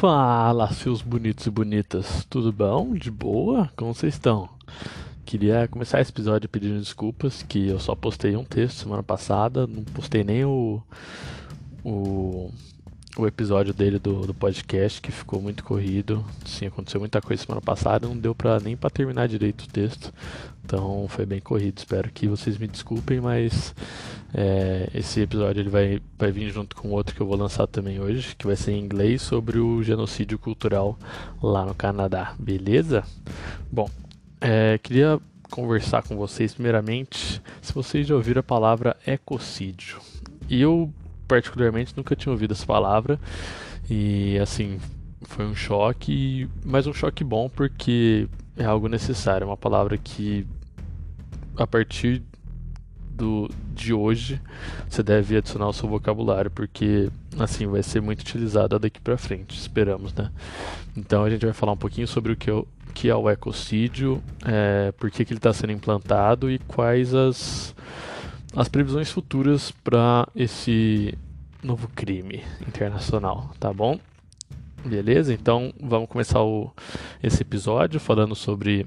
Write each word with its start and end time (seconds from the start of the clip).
Fala, 0.00 0.72
seus 0.72 1.02
bonitos 1.02 1.44
e 1.44 1.50
bonitas, 1.50 2.24
tudo 2.30 2.50
bom? 2.50 2.94
De 2.94 3.10
boa? 3.10 3.70
Como 3.76 3.92
vocês 3.92 4.14
estão? 4.14 4.48
Queria 5.26 5.68
começar 5.68 6.00
esse 6.00 6.10
episódio 6.10 6.48
pedindo 6.48 6.80
desculpas, 6.80 7.42
que 7.42 7.68
eu 7.68 7.78
só 7.78 7.94
postei 7.94 8.34
um 8.34 8.42
texto 8.42 8.78
semana 8.78 9.02
passada, 9.02 9.66
não 9.66 9.84
postei 9.84 10.24
nem 10.24 10.42
o, 10.42 10.82
o, 11.84 12.50
o 13.20 13.26
episódio 13.26 13.74
dele 13.74 13.98
do, 13.98 14.26
do 14.26 14.34
podcast, 14.34 15.00
que 15.00 15.12
ficou 15.12 15.40
muito 15.40 15.62
corrido. 15.62 16.24
Sim, 16.44 16.66
aconteceu 16.66 17.00
muita 17.00 17.20
coisa 17.20 17.42
semana 17.42 17.60
passada, 17.60 18.06
não 18.06 18.16
deu 18.16 18.34
pra, 18.34 18.58
nem 18.58 18.76
para 18.76 18.90
terminar 18.90 19.28
direito 19.28 19.62
o 19.62 19.68
texto, 19.68 20.12
então 20.64 21.06
foi 21.08 21.26
bem 21.26 21.40
corrido. 21.40 21.78
Espero 21.78 22.10
que 22.10 22.26
vocês 22.26 22.56
me 22.58 22.66
desculpem, 22.66 23.20
mas 23.20 23.74
é, 24.32 24.88
esse 24.94 25.20
episódio 25.20 25.60
ele 25.60 25.70
vai, 25.70 26.00
vai 26.18 26.32
vir 26.32 26.50
junto 26.50 26.76
com 26.76 26.90
outro 26.90 27.14
que 27.14 27.20
eu 27.20 27.26
vou 27.26 27.36
lançar 27.36 27.66
também 27.66 28.00
hoje, 28.00 28.34
que 28.36 28.46
vai 28.46 28.56
ser 28.56 28.72
em 28.72 28.80
inglês 28.80 29.22
sobre 29.22 29.58
o 29.58 29.82
genocídio 29.82 30.38
cultural 30.38 30.98
lá 31.42 31.64
no 31.66 31.74
Canadá, 31.74 32.34
beleza? 32.38 33.04
Bom, 33.70 33.88
é, 34.40 34.78
queria 34.82 35.20
conversar 35.50 36.02
com 36.04 36.16
vocês 36.16 36.54
primeiramente 36.54 37.42
se 37.60 37.72
vocês 37.72 38.06
já 38.06 38.14
ouviram 38.14 38.40
a 38.40 38.44
palavra 38.44 38.96
ecocídio. 39.06 39.98
E 40.48 40.60
eu, 40.60 40.92
particularmente, 41.30 41.94
nunca 41.96 42.16
tinha 42.16 42.32
ouvido 42.32 42.50
essa 42.50 42.66
palavra 42.66 43.16
e 43.88 44.36
assim 44.40 44.80
foi 45.22 45.44
um 45.44 45.54
choque, 45.54 46.48
mas 46.64 46.88
um 46.88 46.92
choque 46.92 47.22
bom 47.22 47.48
porque 47.48 48.28
é 48.56 48.64
algo 48.64 48.88
necessário, 48.88 49.44
é 49.44 49.46
uma 49.46 49.56
palavra 49.56 49.96
que 49.96 50.44
a 51.56 51.68
partir 51.68 52.20
do, 53.12 53.48
de 53.72 53.94
hoje, 53.94 54.40
você 54.88 55.04
deve 55.04 55.36
adicionar 55.36 55.68
o 55.68 55.72
seu 55.72 55.88
vocabulário, 55.88 56.50
porque 56.50 57.08
assim 57.38 57.64
vai 57.66 57.82
ser 57.82 58.00
muito 58.00 58.22
utilizada 58.22 58.76
daqui 58.76 59.00
para 59.00 59.16
frente, 59.16 59.56
esperamos, 59.56 60.12
né? 60.12 60.32
Então 60.96 61.22
a 61.22 61.30
gente 61.30 61.44
vai 61.44 61.54
falar 61.54 61.72
um 61.72 61.76
pouquinho 61.76 62.08
sobre 62.08 62.32
o 62.32 62.36
que, 62.36 62.50
eu, 62.50 62.66
que 62.92 63.08
é 63.08 63.14
o 63.14 63.30
ecocídio, 63.30 64.20
é, 64.44 64.90
por 64.98 65.12
que, 65.12 65.24
que 65.24 65.32
ele 65.32 65.38
está 65.38 65.52
sendo 65.52 65.72
implantado 65.72 66.50
e 66.50 66.58
quais 66.58 67.14
as, 67.14 67.72
as 68.54 68.68
previsões 68.68 69.10
futuras 69.10 69.70
para 69.70 70.28
esse 70.34 71.16
novo 71.62 71.88
crime 71.88 72.42
internacional, 72.66 73.50
tá 73.58 73.72
bom? 73.72 73.98
Beleza? 74.84 75.32
Então 75.32 75.72
vamos 75.80 76.08
começar 76.08 76.42
o, 76.42 76.72
esse 77.22 77.42
episódio 77.42 78.00
falando 78.00 78.34
sobre 78.34 78.86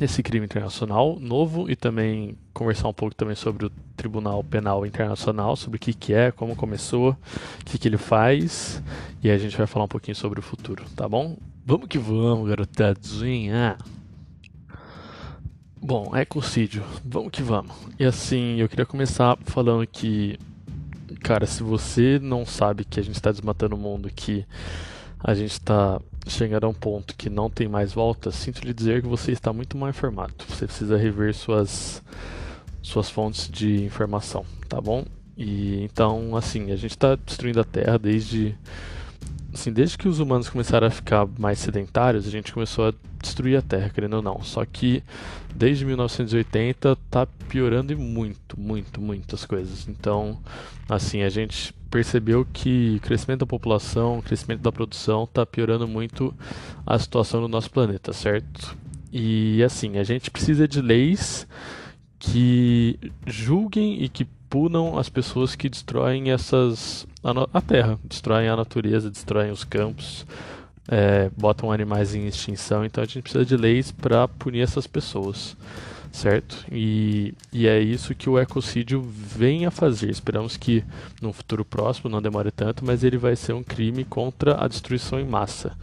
esse 0.00 0.22
crime 0.22 0.44
internacional 0.44 1.18
novo 1.18 1.70
e 1.70 1.76
também 1.76 2.36
conversar 2.52 2.88
um 2.88 2.92
pouco 2.92 3.14
também 3.14 3.34
sobre 3.36 3.66
o 3.66 3.72
Tribunal 3.96 4.44
Penal 4.44 4.84
Internacional, 4.84 5.56
sobre 5.56 5.76
o 5.76 5.80
que, 5.80 5.94
que 5.94 6.12
é, 6.12 6.30
como 6.30 6.54
começou, 6.54 7.10
o 7.60 7.64
que, 7.64 7.78
que 7.78 7.88
ele 7.88 7.96
faz 7.96 8.82
e 9.22 9.30
a 9.30 9.38
gente 9.38 9.56
vai 9.56 9.66
falar 9.66 9.86
um 9.86 9.88
pouquinho 9.88 10.16
sobre 10.16 10.40
o 10.40 10.42
futuro, 10.42 10.84
tá 10.94 11.08
bom? 11.08 11.38
Vamos 11.64 11.88
que 11.88 11.98
vamos, 11.98 12.48
garotadinha! 12.48 13.78
Bom, 15.86 16.16
ecocídio, 16.16 16.82
vamos 17.04 17.30
que 17.30 17.44
vamos. 17.44 17.72
E 17.96 18.04
assim, 18.04 18.56
eu 18.56 18.68
queria 18.68 18.84
começar 18.84 19.38
falando 19.44 19.86
que, 19.86 20.36
cara, 21.20 21.46
se 21.46 21.62
você 21.62 22.18
não 22.20 22.44
sabe 22.44 22.84
que 22.84 22.98
a 22.98 23.02
gente 23.04 23.14
está 23.14 23.30
desmatando 23.30 23.76
o 23.76 23.78
mundo, 23.78 24.10
que 24.12 24.44
a 25.22 25.32
gente 25.32 25.52
está 25.52 26.00
chegando 26.26 26.64
a 26.64 26.68
um 26.68 26.74
ponto 26.74 27.14
que 27.14 27.30
não 27.30 27.48
tem 27.48 27.68
mais 27.68 27.92
volta, 27.92 28.32
sinto 28.32 28.66
lhe 28.66 28.74
dizer 28.74 29.00
que 29.00 29.06
você 29.06 29.30
está 29.30 29.52
muito 29.52 29.78
mal 29.78 29.88
informado. 29.88 30.34
Você 30.48 30.66
precisa 30.66 30.96
rever 30.96 31.32
suas, 31.32 32.02
suas 32.82 33.08
fontes 33.08 33.48
de 33.48 33.84
informação, 33.84 34.44
tá 34.68 34.80
bom? 34.80 35.04
E 35.36 35.84
então, 35.84 36.34
assim, 36.34 36.72
a 36.72 36.76
gente 36.76 36.96
está 36.96 37.14
destruindo 37.14 37.60
a 37.60 37.64
Terra 37.64 37.96
desde 37.96 38.58
assim, 39.54 39.72
desde 39.72 39.96
que 39.96 40.08
os 40.08 40.18
humanos 40.18 40.48
começaram 40.48 40.88
a 40.88 40.90
ficar 40.90 41.28
mais 41.38 41.60
sedentários, 41.60 42.26
a 42.26 42.30
gente 42.30 42.52
começou 42.52 42.88
a 42.88 42.94
destruir 43.26 43.58
a 43.58 43.62
Terra, 43.62 43.90
querendo 43.90 44.14
ou 44.14 44.22
não. 44.22 44.42
Só 44.42 44.64
que 44.64 45.02
desde 45.54 45.84
1980 45.84 46.96
tá 47.10 47.26
piorando 47.48 47.92
e 47.92 47.96
muito, 47.96 48.58
muito, 48.58 49.00
muitas 49.00 49.44
coisas. 49.44 49.86
Então, 49.88 50.38
assim, 50.88 51.22
a 51.22 51.28
gente 51.28 51.74
percebeu 51.90 52.46
que 52.52 52.96
o 52.96 53.00
crescimento 53.00 53.40
da 53.40 53.46
população, 53.46 54.18
o 54.18 54.22
crescimento 54.22 54.60
da 54.60 54.72
produção 54.72 55.26
tá 55.26 55.44
piorando 55.44 55.86
muito 55.86 56.34
a 56.86 56.98
situação 56.98 57.40
do 57.40 57.48
nosso 57.48 57.70
planeta, 57.70 58.12
certo? 58.12 58.76
E 59.12 59.62
assim, 59.62 59.98
a 59.98 60.04
gente 60.04 60.30
precisa 60.30 60.66
de 60.66 60.80
leis 60.80 61.46
que 62.18 62.98
julguem 63.26 64.02
e 64.02 64.08
que 64.08 64.24
punam 64.48 64.98
as 64.98 65.08
pessoas 65.08 65.54
que 65.54 65.68
destroem 65.68 66.30
essas 66.30 67.06
a, 67.22 67.58
a 67.58 67.60
terra, 67.60 67.98
destroem 68.04 68.48
a 68.48 68.56
natureza, 68.56 69.10
destroem 69.10 69.50
os 69.50 69.64
campos, 69.64 70.26
é, 70.88 71.30
botam 71.36 71.72
animais 71.72 72.14
em 72.14 72.26
extinção. 72.26 72.84
Então 72.84 73.02
a 73.02 73.06
gente 73.06 73.22
precisa 73.22 73.44
de 73.44 73.56
leis 73.56 73.90
para 73.90 74.28
punir 74.28 74.60
essas 74.60 74.86
pessoas, 74.86 75.56
certo? 76.12 76.64
E, 76.70 77.34
e 77.52 77.66
é 77.66 77.80
isso 77.80 78.14
que 78.14 78.28
o 78.28 78.38
ecocídio 78.38 79.02
vem 79.02 79.66
a 79.66 79.70
fazer. 79.70 80.10
Esperamos 80.10 80.56
que 80.56 80.84
no 81.20 81.32
futuro 81.32 81.64
próximo 81.64 82.10
não 82.10 82.22
demore 82.22 82.50
tanto, 82.50 82.84
mas 82.84 83.04
ele 83.04 83.18
vai 83.18 83.36
ser 83.36 83.52
um 83.52 83.62
crime 83.62 84.04
contra 84.04 84.62
a 84.62 84.68
destruição 84.68 85.18
em 85.18 85.26
massa 85.26 85.76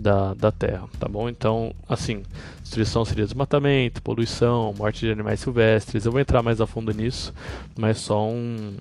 da, 0.00 0.32
da 0.34 0.52
Terra, 0.52 0.88
tá 0.98 1.08
bom? 1.08 1.28
Então, 1.28 1.74
assim, 1.88 2.22
destruição 2.62 3.04
seria 3.04 3.24
desmatamento, 3.24 4.00
poluição, 4.02 4.72
morte 4.78 5.00
de 5.00 5.10
animais 5.10 5.40
silvestres. 5.40 6.04
Eu 6.04 6.12
vou 6.12 6.20
entrar 6.20 6.42
mais 6.42 6.60
a 6.60 6.66
fundo 6.66 6.92
nisso, 6.92 7.34
mas 7.76 7.98
só 7.98 8.28
um, 8.28 8.76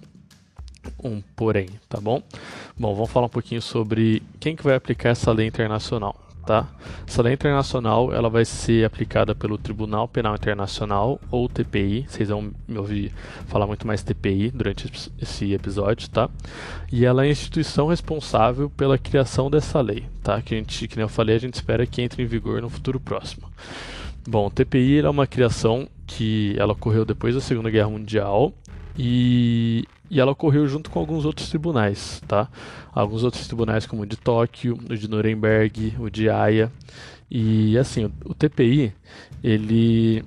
um 1.03 1.21
porém, 1.35 1.69
tá 1.87 1.99
bom? 1.99 2.21
Bom, 2.77 2.93
vamos 2.93 3.11
falar 3.11 3.27
um 3.27 3.29
pouquinho 3.29 3.61
sobre 3.61 4.21
quem 4.39 4.55
que 4.55 4.63
vai 4.63 4.75
aplicar 4.75 5.09
essa 5.09 5.31
lei 5.31 5.47
internacional, 5.47 6.15
tá? 6.45 6.67
Essa 7.07 7.21
lei 7.21 7.33
internacional, 7.33 8.13
ela 8.13 8.29
vai 8.29 8.45
ser 8.45 8.85
aplicada 8.85 9.33
pelo 9.33 9.57
Tribunal 9.57 10.07
Penal 10.07 10.35
Internacional 10.35 11.19
ou 11.29 11.47
TPI. 11.47 12.05
Vocês 12.07 12.29
vão 12.29 12.51
me 12.67 12.77
ouvir 12.77 13.11
falar 13.47 13.67
muito 13.67 13.85
mais 13.85 14.03
TPI 14.03 14.51
durante 14.51 14.91
esse 15.21 15.53
episódio, 15.53 16.09
tá? 16.09 16.29
E 16.91 17.05
ela 17.05 17.25
é 17.25 17.27
a 17.27 17.31
instituição 17.31 17.87
responsável 17.87 18.69
pela 18.69 18.97
criação 18.97 19.49
dessa 19.49 19.81
lei, 19.81 20.05
tá? 20.23 20.41
Que 20.41 20.55
a 20.55 20.57
gente, 20.57 20.87
que 20.87 20.95
nem 20.95 21.03
eu 21.03 21.09
falei, 21.09 21.35
a 21.35 21.39
gente 21.39 21.55
espera 21.55 21.85
que 21.85 22.01
entre 22.01 22.23
em 22.23 22.25
vigor 22.25 22.61
no 22.61 22.69
futuro 22.69 22.99
próximo. 22.99 23.47
Bom, 24.27 24.49
TPI 24.49 24.99
é 24.99 25.09
uma 25.09 25.25
criação 25.25 25.87
que 26.05 26.53
ela 26.57 26.73
ocorreu 26.73 27.05
depois 27.05 27.33
da 27.33 27.41
Segunda 27.41 27.69
Guerra 27.69 27.89
Mundial 27.89 28.53
e 28.97 29.85
e 30.09 30.19
ela 30.19 30.31
ocorreu 30.31 30.67
junto 30.67 30.89
com 30.89 30.99
alguns 30.99 31.25
outros 31.25 31.49
tribunais, 31.49 32.21
tá? 32.27 32.49
Alguns 32.93 33.23
outros 33.23 33.45
tribunais 33.45 33.85
como 33.85 34.03
o 34.03 34.05
de 34.05 34.15
Tóquio, 34.15 34.77
o 34.89 34.95
de 34.95 35.07
Nuremberg, 35.09 35.95
o 35.99 36.09
de 36.09 36.29
Haia. 36.29 36.71
E 37.29 37.77
assim, 37.77 38.05
o, 38.05 38.11
o 38.25 38.33
TPI, 38.33 38.93
ele 39.43 40.23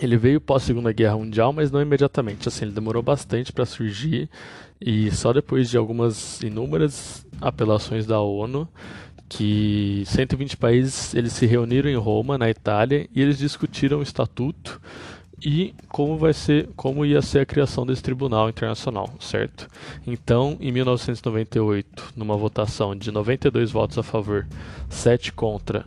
ele 0.00 0.16
veio 0.16 0.40
pós 0.40 0.62
Segunda 0.64 0.92
Guerra 0.92 1.16
Mundial, 1.16 1.52
mas 1.52 1.70
não 1.70 1.80
imediatamente. 1.80 2.48
Assim, 2.48 2.64
ele 2.64 2.74
demorou 2.74 3.02
bastante 3.02 3.52
para 3.52 3.64
surgir 3.64 4.28
e 4.80 5.10
só 5.10 5.32
depois 5.32 5.70
de 5.70 5.76
algumas 5.76 6.40
inúmeras 6.42 7.26
apelações 7.40 8.06
da 8.06 8.20
ONU 8.20 8.68
que 9.28 10.04
120 10.06 10.56
países 10.56 11.14
eles 11.14 11.32
se 11.32 11.46
reuniram 11.46 11.88
em 11.88 11.96
Roma, 11.96 12.36
na 12.38 12.50
Itália, 12.50 13.08
e 13.12 13.20
eles 13.20 13.38
discutiram 13.38 13.98
o 13.98 14.02
estatuto 14.02 14.80
e 15.44 15.74
como 15.88 16.16
vai 16.16 16.32
ser, 16.32 16.70
como 16.74 17.04
ia 17.04 17.20
ser 17.20 17.40
a 17.40 17.46
criação 17.46 17.84
desse 17.84 18.02
tribunal 18.02 18.48
internacional, 18.48 19.12
certo? 19.20 19.68
Então, 20.06 20.56
em 20.58 20.72
1998, 20.72 22.14
numa 22.16 22.34
votação 22.34 22.96
de 22.96 23.10
92 23.12 23.70
votos 23.70 23.98
a 23.98 24.02
favor, 24.02 24.46
7 24.88 25.32
contra 25.32 25.84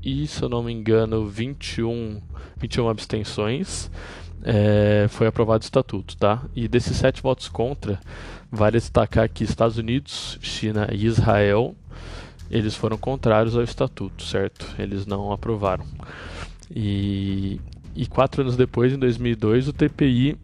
e, 0.00 0.28
se 0.28 0.40
eu 0.40 0.48
não 0.48 0.62
me 0.62 0.72
engano, 0.72 1.26
21, 1.26 2.22
21 2.58 2.88
abstenções, 2.88 3.90
é, 4.44 5.06
foi 5.08 5.26
aprovado 5.26 5.64
o 5.64 5.66
estatuto, 5.66 6.16
tá? 6.16 6.44
E 6.54 6.68
desses 6.68 6.96
7 6.96 7.20
votos 7.20 7.48
contra, 7.48 7.98
vale 8.52 8.78
destacar 8.78 9.28
que 9.28 9.42
Estados 9.42 9.78
Unidos, 9.78 10.38
China 10.40 10.88
e 10.92 11.06
Israel, 11.06 11.74
eles 12.48 12.76
foram 12.76 12.96
contrários 12.96 13.56
ao 13.56 13.64
estatuto, 13.64 14.22
certo? 14.22 14.72
Eles 14.78 15.06
não 15.06 15.32
aprovaram. 15.32 15.84
E 16.70 17.60
e 17.96 18.06
quatro 18.06 18.42
anos 18.42 18.56
depois, 18.56 18.92
em 18.92 18.98
2002, 18.98 19.68
o 19.68 19.72
TPI 19.72 20.36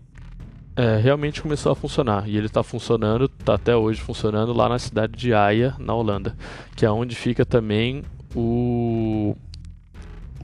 é, 0.74 0.96
realmente 0.96 1.42
começou 1.42 1.72
a 1.72 1.76
funcionar. 1.76 2.28
E 2.28 2.36
ele 2.36 2.46
está 2.46 2.62
funcionando, 2.62 3.26
está 3.26 3.54
até 3.54 3.76
hoje 3.76 4.00
funcionando 4.00 4.52
lá 4.52 4.68
na 4.68 4.78
cidade 4.78 5.16
de 5.16 5.34
Haia, 5.34 5.74
na 5.78 5.94
Holanda, 5.94 6.36
que 6.74 6.86
é 6.86 6.90
onde 6.90 7.14
fica 7.14 7.44
também 7.44 8.02
o, 8.34 9.36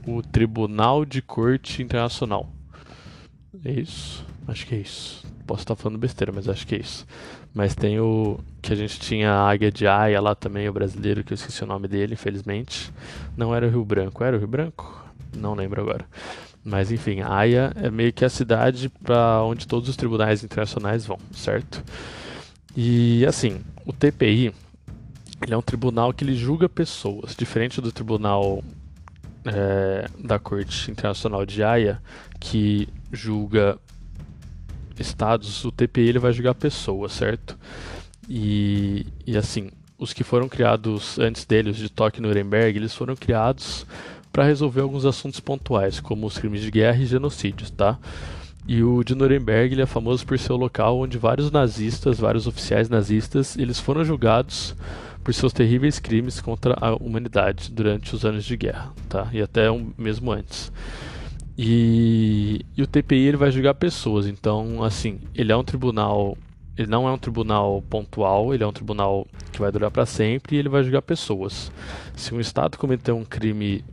o 0.05 0.21
Tribunal 0.21 1.03
de 1.03 1.21
Corte 1.21 1.81
Internacional. 1.81 2.49
É 3.65 3.71
isso? 3.71 4.25
Acho 4.47 4.65
que 4.65 4.75
é 4.75 4.79
isso. 4.79 5.25
Posso 5.45 5.63
estar 5.63 5.75
falando 5.75 5.97
besteira, 5.97 6.31
mas 6.31 6.47
acho 6.47 6.65
que 6.67 6.75
é 6.75 6.79
isso. 6.79 7.05
Mas 7.53 7.73
tem 7.73 7.99
o 7.99 8.39
que 8.61 8.71
a 8.71 8.75
gente 8.75 8.99
tinha 8.99 9.31
a 9.31 9.49
Águia 9.49 9.71
de 9.71 9.87
Haia 9.87 10.21
lá 10.21 10.35
também, 10.35 10.69
o 10.69 10.73
brasileiro, 10.73 11.23
que 11.23 11.33
eu 11.33 11.35
esqueci 11.35 11.63
o 11.63 11.67
nome 11.67 11.87
dele, 11.87 12.13
infelizmente. 12.13 12.93
Não 13.35 13.53
era 13.53 13.65
o 13.65 13.69
Rio 13.69 13.83
Branco, 13.83 14.23
era 14.23 14.35
o 14.35 14.39
Rio 14.39 14.47
Branco? 14.47 15.03
Não 15.35 15.55
lembro 15.55 15.81
agora. 15.81 16.05
Mas 16.63 16.91
enfim, 16.91 17.21
Haia 17.21 17.71
é 17.75 17.89
meio 17.89 18.11
que 18.11 18.25
a 18.25 18.29
cidade 18.29 18.89
para 18.89 19.43
onde 19.43 19.67
todos 19.67 19.89
os 19.89 19.95
tribunais 19.95 20.43
internacionais 20.43 21.05
vão, 21.05 21.17
certo? 21.31 21.83
E 22.75 23.25
assim, 23.25 23.61
o 23.85 23.93
TPI 23.93 24.53
ele 25.41 25.53
é 25.53 25.57
um 25.57 25.61
tribunal 25.61 26.13
que 26.13 26.23
ele 26.23 26.35
julga 26.35 26.67
pessoas, 26.67 27.35
diferente 27.35 27.79
do 27.79 27.91
tribunal 27.91 28.63
é, 29.45 30.07
da 30.19 30.37
Corte 30.37 30.91
Internacional 30.91 31.45
de 31.45 31.63
Haia, 31.63 32.01
que 32.39 32.89
julga 33.11 33.77
estados, 34.99 35.63
o 35.63 35.71
TPI 35.71 36.09
ele 36.09 36.19
vai 36.19 36.33
julgar 36.33 36.55
pessoas, 36.55 37.13
certo? 37.13 37.57
E, 38.27 39.07
e 39.25 39.37
assim, 39.37 39.71
os 39.97 40.13
que 40.13 40.23
foram 40.23 40.49
criados 40.49 41.17
antes 41.17 41.45
dele, 41.45 41.69
os 41.69 41.77
de 41.77 41.89
Tóquio 41.89 42.19
e 42.19 42.23
Nuremberg, 42.23 42.77
eles 42.77 42.93
foram 42.93 43.15
criados 43.15 43.85
para 44.31 44.45
resolver 44.45 44.81
alguns 44.81 45.05
assuntos 45.05 45.39
pontuais, 45.39 45.99
como 45.99 46.27
os 46.27 46.37
crimes 46.37 46.61
de 46.61 46.71
guerra 46.71 47.01
e 47.01 47.05
genocídios, 47.05 47.69
tá? 47.69 47.97
E 48.67 48.83
o 48.83 49.03
de 49.03 49.15
Nuremberg 49.15 49.73
ele 49.73 49.81
é 49.81 49.85
famoso 49.85 50.25
por 50.25 50.37
ser 50.37 50.53
o 50.53 50.57
local 50.57 50.99
onde 50.99 51.17
vários 51.17 51.49
nazistas, 51.49 52.19
vários 52.19 52.45
oficiais 52.45 52.87
nazistas, 52.87 53.57
eles 53.57 53.79
foram 53.79 54.05
julgados 54.05 54.75
por 55.23 55.33
seus 55.33 55.53
terríveis 55.53 55.99
crimes 55.99 56.39
contra 56.39 56.75
a 56.79 56.93
humanidade 56.93 57.71
durante 57.71 58.13
os 58.13 58.25
anos 58.25 58.45
de 58.45 58.55
guerra, 58.55 58.91
tá? 59.07 59.27
E 59.33 59.41
até 59.41 59.69
um, 59.71 59.91
mesmo 59.97 60.31
antes. 60.31 60.71
E, 61.57 62.65
e, 62.77 62.81
o 62.81 62.87
TPI 62.87 63.27
ele 63.27 63.37
vai 63.37 63.51
julgar 63.51 63.73
pessoas, 63.73 64.27
então 64.27 64.83
assim, 64.83 65.19
ele 65.35 65.51
é 65.51 65.57
um 65.57 65.63
tribunal, 65.63 66.37
ele 66.77 66.87
não 66.87 67.07
é 67.07 67.11
um 67.11 67.17
tribunal 67.17 67.83
pontual, 67.89 68.53
ele 68.53 68.63
é 68.63 68.67
um 68.67 68.71
tribunal 68.71 69.27
que 69.51 69.59
vai 69.59 69.71
durar 69.71 69.91
para 69.91 70.05
sempre 70.05 70.55
e 70.55 70.59
ele 70.59 70.69
vai 70.69 70.83
julgar 70.83 71.01
pessoas. 71.01 71.71
Se 72.15 72.33
um 72.33 72.39
estado 72.39 72.77
cometer 72.77 73.11
um 73.11 73.25
crime 73.25 73.83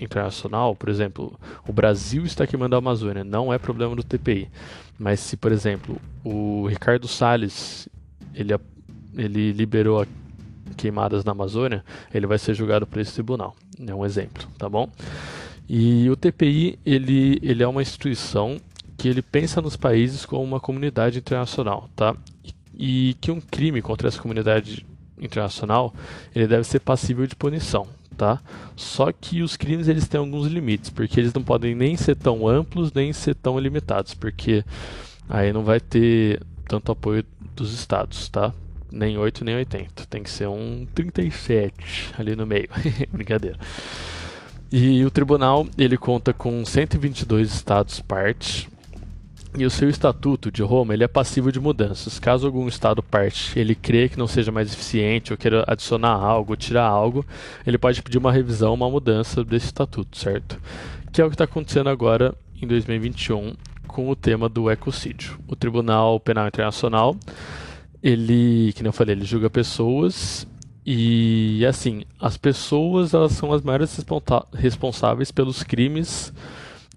internacional, 0.00 0.74
por 0.74 0.88
exemplo, 0.88 1.38
o 1.66 1.72
Brasil 1.72 2.24
está 2.24 2.46
queimando 2.46 2.74
a 2.74 2.78
Amazônia, 2.78 3.22
não 3.24 3.52
é 3.52 3.58
problema 3.58 3.94
do 3.94 4.02
TPI. 4.02 4.48
Mas 4.98 5.20
se, 5.20 5.36
por 5.36 5.52
exemplo, 5.52 6.00
o 6.24 6.66
Ricardo 6.66 7.08
Salles 7.08 7.88
ele, 8.34 8.54
ele 9.16 9.52
liberou 9.52 10.06
queimadas 10.76 11.24
na 11.24 11.32
Amazônia, 11.32 11.84
ele 12.12 12.26
vai 12.26 12.38
ser 12.38 12.54
julgado 12.54 12.86
por 12.86 13.00
esse 13.00 13.12
tribunal. 13.12 13.54
É 13.86 13.94
um 13.94 14.04
exemplo, 14.04 14.46
tá 14.58 14.68
bom? 14.68 14.88
E 15.68 16.08
o 16.10 16.16
TPI, 16.16 16.78
ele, 16.84 17.38
ele 17.42 17.62
é 17.62 17.68
uma 17.68 17.82
instituição 17.82 18.58
que 18.96 19.08
ele 19.08 19.22
pensa 19.22 19.60
nos 19.60 19.76
países 19.76 20.26
como 20.26 20.42
uma 20.42 20.60
comunidade 20.60 21.18
internacional, 21.18 21.88
tá? 21.94 22.14
E, 22.76 23.16
que 23.20 23.30
um 23.30 23.40
crime 23.40 23.80
contra 23.80 24.08
essa 24.08 24.20
comunidade 24.20 24.86
internacional, 25.18 25.94
ele 26.34 26.46
deve 26.46 26.64
ser 26.64 26.80
passível 26.80 27.26
de 27.26 27.36
punição, 27.36 27.86
tá? 28.20 28.38
Só 28.76 29.10
que 29.10 29.40
os 29.40 29.56
crimes 29.56 29.88
eles 29.88 30.06
têm 30.06 30.20
alguns 30.20 30.46
limites, 30.46 30.90
porque 30.90 31.18
eles 31.18 31.32
não 31.32 31.42
podem 31.42 31.74
nem 31.74 31.96
ser 31.96 32.14
tão 32.14 32.46
amplos, 32.46 32.92
nem 32.92 33.14
ser 33.14 33.34
tão 33.34 33.58
limitados, 33.58 34.12
porque 34.12 34.62
aí 35.26 35.54
não 35.54 35.64
vai 35.64 35.80
ter 35.80 36.42
tanto 36.68 36.92
apoio 36.92 37.24
dos 37.56 37.72
estados, 37.72 38.28
tá? 38.28 38.52
nem 38.92 39.16
8 39.16 39.42
nem 39.42 39.56
80. 39.56 40.04
Tem 40.04 40.22
que 40.22 40.28
ser 40.28 40.48
um 40.48 40.86
37 40.94 42.12
ali 42.18 42.36
no 42.36 42.46
meio. 42.46 42.68
Brincadeira. 43.10 43.58
E 44.70 45.02
o 45.02 45.10
tribunal 45.10 45.66
ele 45.78 45.96
conta 45.96 46.34
com 46.34 46.62
122 46.62 47.54
estados 47.54 48.00
parte. 48.00 48.68
E 49.58 49.64
o 49.64 49.70
seu 49.70 49.88
estatuto 49.88 50.50
de 50.50 50.62
Roma 50.62 50.94
ele 50.94 51.02
é 51.02 51.08
passivo 51.08 51.50
de 51.50 51.58
mudanças. 51.58 52.18
Caso 52.18 52.46
algum 52.46 52.68
estado 52.68 53.02
parte 53.02 53.58
ele 53.58 53.74
crê 53.74 54.08
que 54.08 54.18
não 54.18 54.26
seja 54.26 54.52
mais 54.52 54.72
eficiente 54.72 55.32
ou 55.32 55.38
queira 55.38 55.64
adicionar 55.66 56.14
algo 56.14 56.56
tirar 56.56 56.86
algo, 56.86 57.26
ele 57.66 57.76
pode 57.76 58.00
pedir 58.02 58.18
uma 58.18 58.32
revisão, 58.32 58.74
uma 58.74 58.88
mudança 58.88 59.44
desse 59.44 59.66
estatuto, 59.66 60.16
certo? 60.16 60.60
Que 61.12 61.20
é 61.20 61.24
o 61.24 61.28
que 61.28 61.34
está 61.34 61.44
acontecendo 61.44 61.90
agora 61.90 62.34
em 62.62 62.66
2021 62.66 63.54
com 63.88 64.08
o 64.08 64.14
tema 64.14 64.48
do 64.48 64.70
ecocídio. 64.70 65.38
O 65.48 65.56
Tribunal 65.56 66.20
Penal 66.20 66.46
Internacional 66.46 67.16
ele, 68.02 68.72
que 68.72 68.86
eu 68.86 68.92
falei, 68.92 69.14
ele 69.14 69.24
julga 69.24 69.50
pessoas 69.50 70.46
e 70.84 71.64
assim, 71.66 72.04
as 72.18 72.36
pessoas 72.36 73.12
elas 73.12 73.32
são 73.32 73.52
as 73.52 73.62
maiores 73.62 73.98
responsáveis 74.54 75.30
pelos 75.30 75.62
crimes 75.62 76.32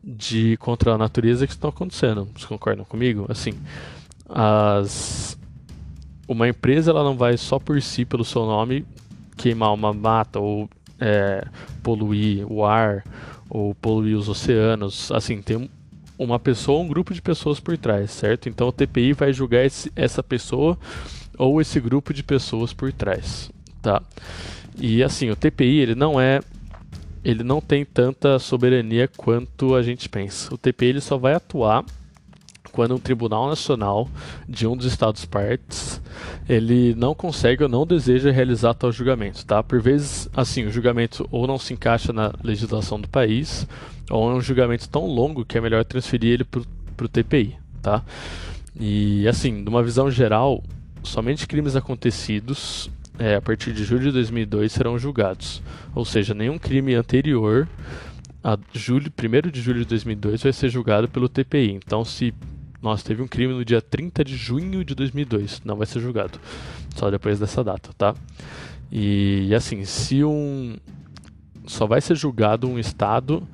de 0.04 0.58
contra 0.58 0.94
a 0.94 0.98
natureza 0.98 1.48
que 1.48 1.54
estão 1.54 1.70
acontecendo. 1.70 2.28
Vocês 2.34 2.46
concordam 2.46 2.84
comigo? 2.84 3.26
Assim, 3.30 3.54
as 4.28 5.38
uma 6.28 6.48
empresa 6.48 6.92
ela 6.92 7.04
não 7.04 7.16
vai 7.16 7.38
só 7.38 7.60
por 7.60 7.82
si 7.82 8.06
pelo 8.06 8.24
seu 8.24 8.46
nome 8.46 8.86
queimar 9.36 9.74
uma 9.74 9.94
mata 9.94 10.40
ou 10.40 10.70
é, 11.00 11.46
poluir 11.82 12.50
o 12.52 12.66
ar 12.66 13.04
ou 13.50 13.76
poluir 13.76 14.18
os 14.18 14.30
oceanos. 14.30 15.12
Assim, 15.12 15.42
tem 15.42 15.70
uma 16.18 16.40
pessoa 16.40 16.82
um 16.82 16.88
grupo 16.88 17.14
de 17.14 17.22
pessoas 17.22 17.60
por 17.60 17.78
trás, 17.78 18.12
certo? 18.12 18.48
Então 18.48 18.68
o 18.68 18.72
TPI 18.72 19.14
vai 19.14 19.34
julgar 19.34 19.66
esse, 19.66 19.92
essa 19.96 20.24
pessoa 20.24 20.78
ou 21.38 21.60
esse 21.60 21.80
grupo 21.80 22.14
de 22.14 22.24
pessoas 22.24 22.74
por 22.74 22.92
trás, 22.92 23.52
tá? 23.82 24.02
E 24.78 25.04
assim, 25.04 25.30
o 25.30 25.36
TPI 25.36 25.80
ele 25.80 25.96
não 25.96 26.20
é 26.20 26.40
ele 27.24 27.44
não 27.44 27.62
tem 27.62 27.86
tanta 27.86 28.38
soberania 28.40 29.08
quanto 29.08 29.76
a 29.76 29.82
gente 29.82 30.10
pensa. 30.10 30.54
O 30.54 30.58
TPI 30.58 30.88
ele 30.88 31.02
só 31.02 31.18
vai 31.18 31.34
atuar 31.34 31.86
quando 32.72 32.96
um 32.96 33.00
tribunal 33.00 33.48
nacional 33.48 34.10
de 34.50 34.66
um 34.66 34.76
dos 34.76 34.88
estados 34.88 35.26
partes 35.26 36.02
ele 36.50 36.94
não 36.96 37.14
consegue 37.14 37.64
ou 37.64 37.70
não 37.70 37.86
deseja 37.86 38.32
realizar 38.32 38.74
tal 38.74 38.92
julgamento, 38.92 39.46
tá? 39.46 39.64
Por 39.64 39.82
vezes, 39.82 40.28
assim, 40.34 40.66
o 40.66 40.72
julgamento 40.72 41.28
ou 41.32 41.48
não 41.48 41.58
se 41.58 41.74
encaixa 41.74 42.12
na 42.12 42.34
legislação 42.44 43.00
do 43.00 43.08
país, 43.08 43.68
ou 44.10 44.32
é 44.32 44.36
um 44.36 44.42
julgamento 44.42 44.90
tão 44.90 45.06
longo 45.06 45.46
que 45.46 45.58
é 45.58 45.62
melhor 45.62 45.86
transferir 45.86 46.34
ele 46.34 46.44
para 46.44 47.06
o 47.06 47.08
TPI, 47.08 47.56
tá? 47.82 48.04
E 48.78 49.28
assim, 49.28 49.52
numa 49.52 49.84
visão 49.84 50.10
geral, 50.10 50.64
somente 51.04 51.48
crimes 51.48 51.76
acontecidos 51.76 52.90
é, 53.20 53.36
a 53.36 53.42
partir 53.42 53.74
de 53.74 53.84
julho 53.84 54.04
de 54.04 54.12
2002 54.12 54.72
serão 54.72 54.98
julgados. 54.98 55.62
Ou 55.94 56.06
seja, 56.06 56.34
nenhum 56.34 56.58
crime 56.58 56.96
anterior 56.96 57.68
a 58.44 58.58
julho, 58.74 59.12
1 59.12 59.50
de 59.50 59.62
julho 59.62 59.80
de 59.80 59.86
2002 59.86 60.44
vai 60.44 60.54
ser 60.54 60.70
julgado 60.70 61.08
pelo 61.08 61.30
TPI. 61.30 61.72
Então, 61.72 62.04
se 62.04 62.34
nós 62.82 63.02
teve 63.02 63.22
um 63.22 63.28
crime 63.28 63.54
no 63.54 63.64
dia 63.64 63.82
30 63.82 64.24
de 64.24 64.36
junho 64.36 64.84
de 64.84 64.94
2002, 64.94 65.62
não 65.64 65.78
vai 65.78 65.88
ser 65.88 66.00
julgado. 66.02 66.40
Só 66.96 67.10
depois 67.10 67.40
dessa 67.40 67.64
data, 67.64 67.92
tá? 67.98 68.14
E, 68.92 69.54
assim, 69.56 69.86
se 69.86 70.24
um 70.24 70.76
só 71.66 71.88
vai 71.88 72.02
ser 72.02 72.16
julgado 72.16 72.68
um 72.68 72.78
estado 72.78 73.48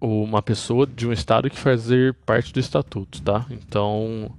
uma 0.00 0.40
pessoa 0.42 0.86
de 0.86 1.08
um 1.08 1.12
estado 1.12 1.50
que 1.50 1.58
fazer 1.58 2.14
parte 2.26 2.52
do 2.52 2.60
estatuto, 2.60 3.20
tá? 3.22 3.46
Então, 3.50 4.30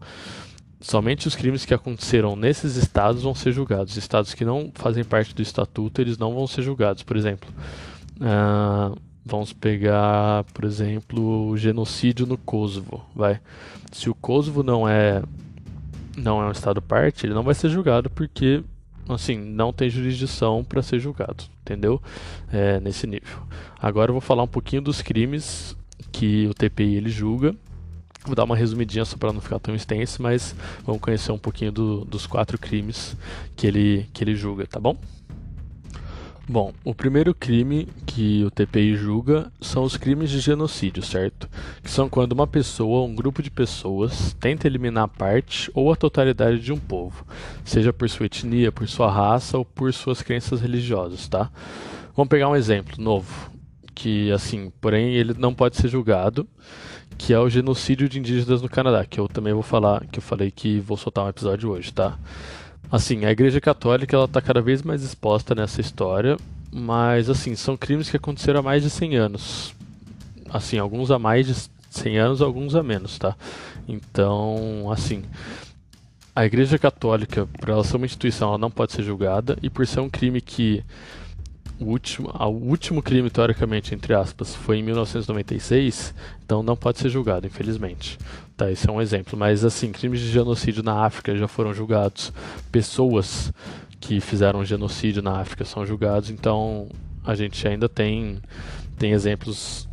somente 0.79 1.27
os 1.27 1.35
crimes 1.35 1.65
que 1.65 1.73
aconteceram 1.73 2.35
nesses 2.35 2.75
estados 2.75 3.23
vão 3.23 3.35
ser 3.35 3.51
julgados. 3.51 3.97
Estados 3.97 4.33
que 4.33 4.45
não 4.45 4.71
fazem 4.73 5.03
parte 5.03 5.35
do 5.35 5.41
estatuto, 5.41 6.01
eles 6.01 6.17
não 6.17 6.33
vão 6.33 6.47
ser 6.47 6.61
julgados. 6.61 7.03
Por 7.03 7.17
exemplo, 7.17 7.49
uh, 8.17 8.97
vamos 9.25 9.53
pegar, 9.53 10.43
por 10.53 10.65
exemplo, 10.65 11.49
o 11.49 11.57
genocídio 11.57 12.25
no 12.25 12.37
Kosovo, 12.37 13.05
vai. 13.15 13.39
Se 13.91 14.09
o 14.09 14.15
Kosovo 14.15 14.63
não 14.63 14.87
é 14.87 15.21
não 16.17 16.41
é 16.41 16.45
um 16.45 16.51
estado 16.51 16.81
parte, 16.81 17.25
ele 17.25 17.33
não 17.33 17.43
vai 17.43 17.55
ser 17.55 17.69
julgado 17.69 18.09
porque 18.09 18.61
assim, 19.07 19.37
não 19.37 19.73
tem 19.73 19.89
jurisdição 19.89 20.63
para 20.63 20.81
ser 20.81 20.99
julgado, 20.99 21.45
entendeu? 21.61 22.01
É, 22.51 22.79
nesse 22.79 23.07
nível. 23.07 23.39
Agora 23.81 24.09
eu 24.09 24.13
vou 24.13 24.21
falar 24.21 24.43
um 24.43 24.47
pouquinho 24.47 24.81
dos 24.81 25.01
crimes 25.01 25.75
que 26.11 26.47
o 26.47 26.53
TPI 26.53 26.95
ele 26.95 27.09
julga. 27.09 27.55
Vou 28.29 28.35
dar 28.35 28.43
uma 28.43 28.55
resumidinha 28.55 29.03
só 29.05 29.17
para 29.17 29.33
não 29.33 29.41
ficar 29.41 29.57
tão 29.57 29.73
extenso, 29.73 30.21
mas 30.21 30.55
vamos 30.85 31.01
conhecer 31.01 31.31
um 31.31 31.37
pouquinho 31.39 31.71
do, 31.71 32.05
dos 32.05 32.27
quatro 32.27 32.59
crimes 32.59 33.17
que 33.55 33.65
ele, 33.65 34.07
que 34.13 34.23
ele 34.23 34.35
julga, 34.35 34.67
tá 34.67 34.79
bom? 34.79 34.95
Bom, 36.47 36.71
o 36.83 36.93
primeiro 36.93 37.33
crime 37.33 37.87
que 38.05 38.43
o 38.43 38.51
TPI 38.51 38.95
julga 38.95 39.51
são 39.59 39.81
os 39.81 39.97
crimes 39.97 40.29
de 40.29 40.39
genocídio, 40.39 41.01
certo? 41.01 41.49
Que 41.81 41.89
são 41.89 42.07
quando 42.07 42.33
uma 42.33 42.45
pessoa 42.45 42.99
ou 42.99 43.07
um 43.07 43.15
grupo 43.15 43.41
de 43.41 43.49
pessoas 43.49 44.35
tenta 44.39 44.67
eliminar 44.67 45.07
parte 45.07 45.71
ou 45.73 45.91
a 45.91 45.95
totalidade 45.95 46.59
de 46.59 46.71
um 46.71 46.77
povo, 46.77 47.25
seja 47.65 47.91
por 47.91 48.07
sua 48.11 48.27
etnia, 48.27 48.71
por 48.71 48.87
sua 48.87 49.11
raça 49.11 49.57
ou 49.57 49.65
por 49.65 49.91
suas 49.91 50.21
crenças 50.21 50.61
religiosas, 50.61 51.27
tá? 51.27 51.49
Vamos 52.15 52.29
pegar 52.29 52.47
um 52.47 52.55
exemplo 52.55 53.03
novo, 53.03 53.51
que 53.95 54.31
assim, 54.31 54.71
porém 54.79 55.15
ele 55.15 55.33
não 55.35 55.51
pode 55.51 55.77
ser 55.77 55.87
julgado, 55.87 56.47
que 57.19 57.33
é 57.33 57.39
o 57.39 57.49
genocídio 57.49 58.07
de 58.07 58.17
indígenas 58.17 58.61
no 58.61 58.69
Canadá, 58.69 59.05
que 59.05 59.19
eu 59.19 59.27
também 59.27 59.53
vou 59.53 59.61
falar, 59.61 60.05
que 60.05 60.19
eu 60.19 60.23
falei 60.23 60.49
que 60.49 60.79
vou 60.79 60.95
soltar 60.95 61.25
um 61.25 61.29
episódio 61.29 61.69
hoje, 61.69 61.91
tá? 61.91 62.17
Assim, 62.89 63.25
a 63.25 63.31
Igreja 63.31 63.59
Católica 63.59 64.15
ela 64.15 64.23
está 64.23 64.41
cada 64.41 64.61
vez 64.61 64.81
mais 64.81 65.03
exposta 65.03 65.53
nessa 65.53 65.81
história, 65.81 66.37
mas 66.71 67.29
assim, 67.29 67.55
são 67.55 67.75
crimes 67.75 68.09
que 68.09 68.15
aconteceram 68.15 68.61
há 68.61 68.63
mais 68.63 68.83
de 68.83 68.89
100 68.89 69.17
anos. 69.17 69.75
Assim, 70.49 70.79
alguns 70.79 71.11
há 71.11 71.19
mais 71.19 71.45
de 71.45 71.55
100 71.89 72.17
anos, 72.17 72.41
alguns 72.41 72.73
a 72.73 72.81
menos, 72.81 73.19
tá? 73.19 73.35
Então, 73.85 74.89
assim, 74.89 75.21
a 76.33 76.45
Igreja 76.45 76.79
Católica, 76.79 77.45
por 77.59 77.67
ela 77.67 77.83
ser 77.83 77.97
uma 77.97 78.05
instituição, 78.05 78.47
ela 78.47 78.57
não 78.57 78.71
pode 78.71 78.93
ser 78.93 79.03
julgada, 79.03 79.57
e 79.61 79.69
por 79.69 79.85
ser 79.85 79.99
um 79.99 80.09
crime 80.09 80.39
que 80.39 80.85
o 81.79 81.85
último, 81.85 82.29
o 82.29 82.69
último 82.69 83.01
crime, 83.01 83.29
teoricamente, 83.29 83.95
entre 83.95 84.13
aspas, 84.13 84.53
foi 84.55 84.77
em 84.77 84.83
1996, 84.83 86.13
então 86.43 86.61
não 86.61 86.75
pode 86.75 86.99
ser 86.99 87.09
julgado, 87.09 87.47
infelizmente. 87.47 88.17
Tá, 88.57 88.69
esse 88.69 88.89
é 88.89 88.91
um 88.91 89.01
exemplo. 89.01 89.37
Mas, 89.39 89.63
assim, 89.63 89.91
crimes 89.91 90.19
de 90.19 90.29
genocídio 90.29 90.83
na 90.83 91.05
África 91.05 91.35
já 91.35 91.47
foram 91.47 91.73
julgados. 91.73 92.33
Pessoas 92.71 93.53
que 93.99 94.19
fizeram 94.19 94.65
genocídio 94.65 95.21
na 95.21 95.39
África 95.39 95.63
são 95.63 95.85
julgados, 95.85 96.29
então 96.29 96.89
a 97.23 97.35
gente 97.35 97.65
ainda 97.67 97.87
tem, 97.87 98.41
tem 98.97 99.11
exemplos 99.11 99.87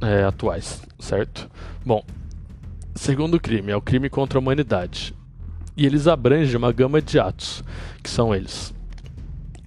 é, 0.00 0.24
atuais, 0.24 0.82
certo? 0.98 1.50
Bom, 1.84 2.04
segundo 2.94 3.40
crime 3.40 3.72
é 3.72 3.76
o 3.76 3.82
crime 3.82 4.08
contra 4.08 4.38
a 4.38 4.40
humanidade. 4.40 5.14
E 5.76 5.84
eles 5.84 6.06
abrangem 6.06 6.56
uma 6.56 6.72
gama 6.72 7.02
de 7.02 7.18
atos, 7.18 7.64
que 8.02 8.08
são 8.08 8.34
eles: 8.34 8.72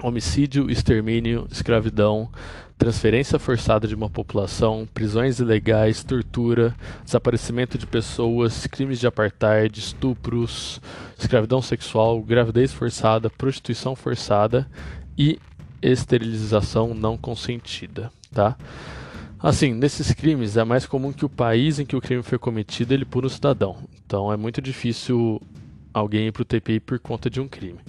homicídio, 0.02 0.70
extermínio, 0.70 1.48
escravidão, 1.52 2.30
transferência 2.78 3.40
forçada 3.40 3.88
de 3.88 3.96
uma 3.96 4.10
população, 4.10 4.88
prisões 4.94 5.40
ilegais, 5.40 6.04
tortura, 6.04 6.76
desaparecimento 7.04 7.78
de 7.78 7.88
pessoas, 7.88 8.68
crimes 8.68 9.00
de 9.00 9.08
apartheid, 9.08 9.80
estupros, 9.80 10.80
escravidão 11.18 11.62
sexual, 11.62 12.22
gravidez 12.22 12.72
forçada, 12.72 13.30
prostituição 13.30 13.96
forçada 13.96 14.68
e 15.18 15.40
esterilização 15.82 16.94
não 16.94 17.18
consentida, 17.18 18.12
tá? 18.32 18.56
Assim, 19.40 19.74
nesses 19.74 20.12
crimes 20.14 20.58
é 20.58 20.64
mais 20.64 20.86
comum 20.86 21.14
que 21.14 21.26
o 21.26 21.30
país 21.30 21.78
em 21.80 21.86
que 21.86 21.96
o 21.96 22.02
crime 22.02 22.24
foi 22.24 22.40
cometido 22.40 22.94
ele 22.94 23.06
pune 23.06 23.28
o 23.28 23.30
cidadão. 23.30 23.78
Então 24.06 24.32
é 24.32 24.38
muito 24.38 24.62
difícil 24.62 25.40
alguém 25.94 26.28
ir 26.28 26.32
para 26.32 26.42
o 26.42 26.46
TPI 26.46 26.80
por 26.80 27.00
conta 27.00 27.30
de 27.30 27.40
um 27.40 27.48
crime. 27.48 27.80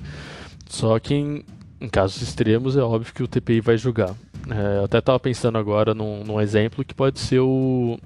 Só 0.69 0.99
que 0.99 1.45
em, 1.81 1.89
casos 1.89 2.23
extremos 2.23 2.77
é 2.77 2.83
óbvio 2.83 3.13
que 3.13 3.23
o 3.23 3.29
TPI 3.29 3.61
vai 3.61 3.77
julgar. 3.77 4.15
É, 4.51 4.79
eu 4.79 4.85
até 4.85 4.99
estava 4.99 5.19
pensando 5.21 5.59
agora 5.59 5.95
num, 5.95 6.25
num, 6.25 6.41
exemplo 6.41 6.85
que 6.85 6.95
pode 6.95 7.19
ser 7.19 7.41
o, 7.41 7.99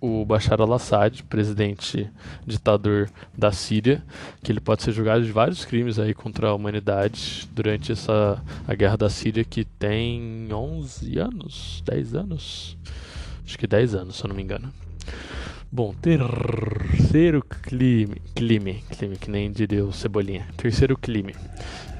o 0.00 0.24
Bashar 0.24 0.60
al-Assad, 0.60 1.22
presidente 1.24 2.10
ditador 2.46 3.08
da 3.36 3.52
Síria, 3.52 4.02
que 4.42 4.52
ele 4.52 4.60
pode 4.60 4.82
ser 4.82 4.92
julgado 4.92 5.24
de 5.24 5.32
vários 5.32 5.64
crimes 5.64 5.98
aí 5.98 6.14
contra 6.14 6.48
a 6.48 6.54
humanidade 6.54 7.48
durante 7.52 7.92
essa 7.92 8.42
a 8.66 8.74
guerra 8.74 8.96
da 8.96 9.10
Síria 9.10 9.44
que 9.44 9.64
tem 9.64 10.48
11 10.52 11.18
anos, 11.18 11.82
10 11.84 12.14
anos, 12.14 12.76
acho 13.44 13.58
que 13.58 13.66
10 13.66 13.94
anos, 13.94 14.16
se 14.16 14.24
eu 14.24 14.28
não 14.28 14.36
me 14.36 14.42
engano. 14.42 14.72
Bom, 15.72 15.92
terceiro 15.92 17.42
crime, 17.42 18.22
crime, 18.32 18.84
crime 18.96 19.16
que 19.16 19.28
nem 19.28 19.50
diria 19.50 19.84
o 19.84 19.92
Cebolinha. 19.92 20.46
Terceiro 20.56 20.96
crime, 20.96 21.34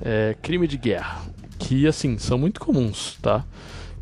é, 0.04 0.36
crime 0.42 0.68
de 0.68 0.76
guerra, 0.76 1.22
que 1.58 1.86
assim 1.86 2.18
são 2.18 2.36
muito 2.36 2.60
comuns, 2.60 3.18
tá? 3.22 3.44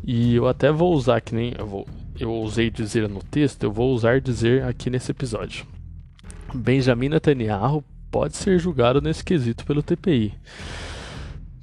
E 0.03 0.35
eu 0.35 0.47
até 0.47 0.69
vou 0.71 0.93
usar 0.93 1.21
que 1.21 1.33
nem 1.33 1.53
eu, 1.57 1.65
vou, 1.65 1.87
eu 2.19 2.29
ousei 2.29 2.69
dizer 2.69 3.07
no 3.07 3.23
texto, 3.23 3.63
eu 3.63 3.71
vou 3.71 3.93
usar 3.93 4.19
dizer 4.19 4.63
aqui 4.63 4.89
nesse 4.89 5.11
episódio. 5.11 5.65
Benjamin 6.53 7.09
Netanyahu 7.09 7.83
pode 8.11 8.35
ser 8.35 8.59
julgado 8.59 9.01
nesse 9.01 9.23
quesito 9.23 9.65
pelo 9.65 9.81
TPI. 9.81 10.33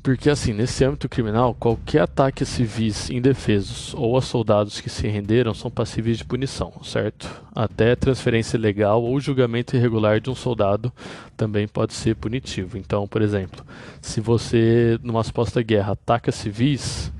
Porque, 0.02 0.30
assim, 0.30 0.54
nesse 0.54 0.83
âmbito 0.83 1.11
criminal, 1.11 1.54
qualquer 1.54 2.00
ataque 2.00 2.42
a 2.42 2.47
civis 2.47 3.11
indefesos 3.11 3.92
ou 3.95 4.16
a 4.16 4.23
soldados 4.23 4.80
que 4.80 4.88
se 4.88 5.07
renderam 5.07 5.52
são 5.52 5.71
passíveis 5.71 6.16
de 6.16 6.25
punição, 6.25 6.73
certo? 6.83 7.28
Até 7.54 7.95
transferência 7.95 8.57
ilegal 8.57 9.02
ou 9.02 9.21
julgamento 9.21 9.76
irregular 9.76 10.19
de 10.19 10.30
um 10.30 10.35
soldado 10.35 10.90
também 11.37 11.69
pode 11.69 11.92
ser 11.92 12.16
punitivo. 12.16 12.78
Então, 12.78 13.07
por 13.07 13.21
exemplo, 13.21 13.62
se 14.00 14.23
você, 14.23 14.99
numa 15.02 15.23
suposta 15.23 15.61
guerra, 15.61 15.92
ataca 15.92 16.33
civis, 16.33 17.12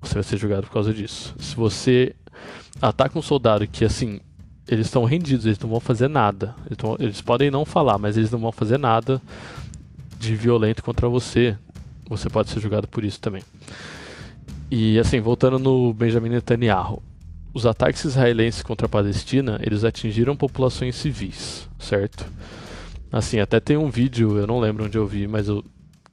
você 0.00 0.14
vai 0.14 0.22
ser 0.22 0.38
julgado 0.38 0.66
por 0.66 0.72
causa 0.72 0.94
disso. 0.94 1.34
Se 1.38 1.54
você 1.54 2.14
ataca 2.80 3.18
um 3.18 3.22
soldado 3.22 3.68
que, 3.68 3.84
assim, 3.84 4.18
eles 4.66 4.86
estão 4.86 5.04
rendidos, 5.04 5.44
eles 5.44 5.58
não 5.58 5.68
vão 5.68 5.80
fazer 5.80 6.08
nada. 6.08 6.54
Eles, 6.64 6.78
tão, 6.78 6.96
eles 6.98 7.20
podem 7.20 7.50
não 7.50 7.66
falar, 7.66 7.98
mas 7.98 8.16
eles 8.16 8.30
não 8.30 8.38
vão 8.38 8.50
fazer 8.50 8.78
nada 8.78 9.20
de 10.18 10.34
violento 10.34 10.82
contra 10.82 11.06
você 11.06 11.58
você 12.08 12.28
pode 12.28 12.50
ser 12.50 12.60
julgado 12.60 12.88
por 12.88 13.04
isso 13.04 13.20
também. 13.20 13.42
E 14.70 14.98
assim, 14.98 15.20
voltando 15.20 15.58
no 15.58 15.92
Benjamin 15.92 16.30
Netanyahu, 16.30 17.02
os 17.52 17.66
ataques 17.66 18.04
israelenses 18.04 18.62
contra 18.62 18.86
a 18.86 18.88
Palestina, 18.88 19.60
eles 19.62 19.84
atingiram 19.84 20.36
populações 20.36 20.96
civis, 20.96 21.68
certo? 21.78 22.26
Assim, 23.12 23.38
até 23.38 23.60
tem 23.60 23.76
um 23.76 23.88
vídeo, 23.88 24.36
eu 24.36 24.46
não 24.46 24.58
lembro 24.58 24.84
onde 24.84 24.98
eu 24.98 25.06
vi, 25.06 25.28
mas 25.28 25.46
eu 25.46 25.64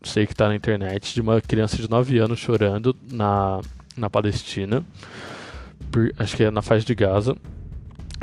sei 0.04 0.28
que 0.28 0.34
está 0.34 0.48
na 0.48 0.56
internet, 0.56 1.14
de 1.14 1.22
uma 1.22 1.42
criança 1.42 1.78
de 1.78 1.90
9 1.90 2.20
anos 2.20 2.40
chorando 2.40 2.96
na, 3.12 3.60
na 3.98 4.10
Palestina, 4.10 4.86
por, 5.92 6.14
acho 6.20 6.38
que 6.38 6.44
é 6.44 6.52
na 6.52 6.62
faixa 6.62 6.86
de 6.86 6.94
Gaza, 6.94 7.36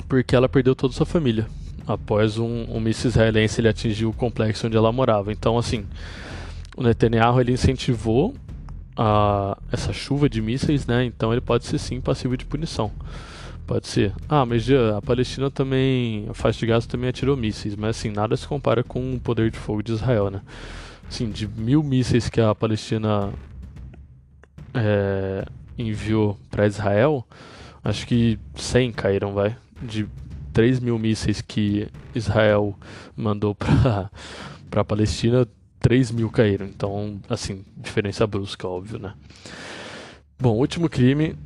porque 0.08 0.36
ela 0.36 0.48
perdeu 0.48 0.76
toda 0.76 0.92
a 0.92 0.96
sua 0.96 1.06
família. 1.06 1.46
Após 1.86 2.38
um, 2.38 2.66
um 2.68 2.78
míssil 2.78 3.08
israelense 3.08 3.60
ele 3.60 3.68
atingiu 3.68 4.10
o 4.10 4.12
complexo 4.12 4.66
onde 4.66 4.76
ela 4.76 4.92
morava. 4.92 5.32
Então, 5.32 5.58
assim, 5.58 5.84
o 6.78 6.82
Netanyahu 6.84 7.40
ele 7.40 7.50
incentivou 7.50 8.36
a, 8.96 9.58
essa 9.72 9.92
chuva 9.92 10.28
de 10.28 10.40
mísseis, 10.40 10.86
né? 10.86 11.04
Então 11.04 11.32
ele 11.32 11.40
pode 11.40 11.66
ser 11.66 11.76
sim 11.76 12.00
passivo 12.00 12.36
de 12.36 12.44
punição. 12.44 12.92
Pode 13.66 13.88
ser. 13.88 14.14
Ah, 14.28 14.46
mas 14.46 14.64
a 14.70 15.02
Palestina 15.02 15.50
também, 15.50 16.28
a 16.30 16.34
faixa 16.34 16.60
de 16.60 16.66
Gaza 16.66 16.86
também 16.86 17.10
atirou 17.10 17.36
mísseis, 17.36 17.74
mas 17.74 17.96
assim, 17.96 18.10
nada 18.10 18.36
se 18.36 18.46
compara 18.46 18.84
com 18.84 19.14
o 19.14 19.18
poder 19.18 19.50
de 19.50 19.58
fogo 19.58 19.82
de 19.82 19.90
Israel, 19.90 20.30
né? 20.30 20.40
Assim, 21.08 21.28
de 21.28 21.48
mil 21.48 21.82
mísseis 21.82 22.28
que 22.28 22.40
a 22.40 22.54
Palestina 22.54 23.32
é, 24.72 25.44
enviou 25.76 26.38
para 26.48 26.64
Israel, 26.64 27.26
acho 27.82 28.06
que 28.06 28.38
100 28.54 28.92
caíram, 28.92 29.34
vai. 29.34 29.56
De 29.82 30.06
3 30.52 30.78
mil 30.78 30.96
mísseis 30.96 31.40
que 31.40 31.88
Israel 32.14 32.78
mandou 33.16 33.52
para 33.56 34.10
a 34.76 34.84
Palestina, 34.84 35.44
3 35.80 36.10
mil 36.10 36.30
caíram. 36.30 36.66
Então, 36.66 37.20
assim, 37.28 37.64
diferença 37.76 38.26
brusca, 38.26 38.66
óbvio, 38.66 38.98
né? 38.98 39.14
Bom, 40.38 40.56
último 40.56 40.88
crime, 40.88 41.36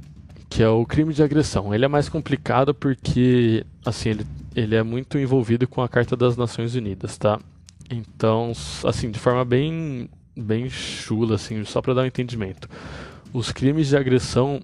que 0.49 0.63
é 0.63 0.69
o 0.69 0.85
crime 0.85 1.15
de 1.15 1.23
agressão. 1.23 1.75
Ele 1.75 1.85
é 1.85 1.89
mais 1.89 2.09
complicado 2.09 2.75
porque, 2.75 3.65
assim, 3.85 4.11
ele, 4.11 4.27
ele 4.55 4.75
é 4.75 4.83
muito 4.83 5.19
envolvido 5.19 5.67
com 5.67 5.81
a 5.81 5.89
Carta 5.89 6.17
das 6.17 6.37
Nações 6.37 6.75
Unidas, 6.75 7.17
tá? 7.17 7.41
Então, 7.91 8.53
assim, 8.85 9.11
de 9.11 9.19
forma 9.19 9.45
bem, 9.45 10.09
bem 10.37 10.69
chula, 10.69 11.37
assim, 11.37 11.65
só 11.65 11.81
para 11.81 11.95
dar 11.95 12.03
um 12.03 12.07
entendimento. 12.07 12.69
Os 13.33 13.51
crimes 13.51 13.89
de 13.89 13.97
agressão, 13.97 14.61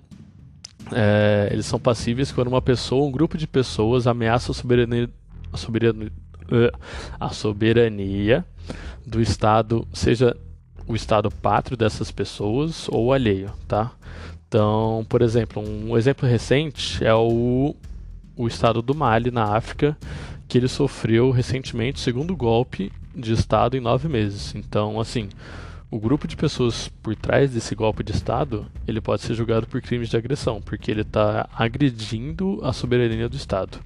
é, 0.93 1.49
eles 1.51 1.67
são 1.67 1.81
passíveis 1.81 2.33
quando 2.33 2.49
uma 2.49 2.63
pessoa, 2.63 3.07
um 3.07 3.11
grupo 3.11 3.39
de 3.39 3.47
pessoas 3.47 4.07
ameaça 4.07 4.53
a 4.53 4.55
soberania, 4.55 5.09
a 5.53 5.57
soberania, 5.57 6.13
a 7.19 7.31
soberania 7.31 8.45
do 9.09 9.21
Estado, 9.21 9.87
seja 9.93 10.37
o 10.87 10.95
Estado 10.95 11.31
pátrio 11.31 11.77
dessas 11.77 12.11
pessoas 12.11 12.89
ou 12.89 13.13
alheio, 13.13 13.51
tá? 13.67 13.93
Então, 14.47 15.05
por 15.09 15.21
exemplo, 15.21 15.63
um 15.63 15.97
exemplo 15.97 16.27
recente 16.27 17.05
é 17.05 17.15
o, 17.15 17.75
o 18.37 18.47
Estado 18.47 18.81
do 18.81 18.95
Mali, 18.95 19.31
na 19.31 19.57
África, 19.57 19.97
que 20.47 20.57
ele 20.57 20.69
sofreu 20.69 21.31
recentemente 21.31 21.99
o 21.99 22.03
segundo 22.03 22.35
golpe 22.35 22.91
de 23.15 23.33
Estado 23.33 23.77
em 23.77 23.81
nove 23.81 24.09
meses. 24.09 24.55
Então, 24.55 24.99
assim, 24.99 25.29
o 25.91 25.99
grupo 25.99 26.27
de 26.27 26.37
pessoas 26.37 26.89
por 27.03 27.15
trás 27.15 27.51
desse 27.51 27.75
golpe 27.75 28.03
de 28.03 28.13
Estado, 28.13 28.67
ele 28.87 29.01
pode 29.01 29.23
ser 29.23 29.35
julgado 29.35 29.67
por 29.67 29.83
crimes 29.83 30.09
de 30.09 30.17
agressão, 30.17 30.63
porque 30.63 30.91
ele 30.91 31.03
está 31.03 31.47
agredindo 31.55 32.61
a 32.63 32.73
soberania 32.73 33.29
do 33.29 33.37
Estado, 33.37 33.79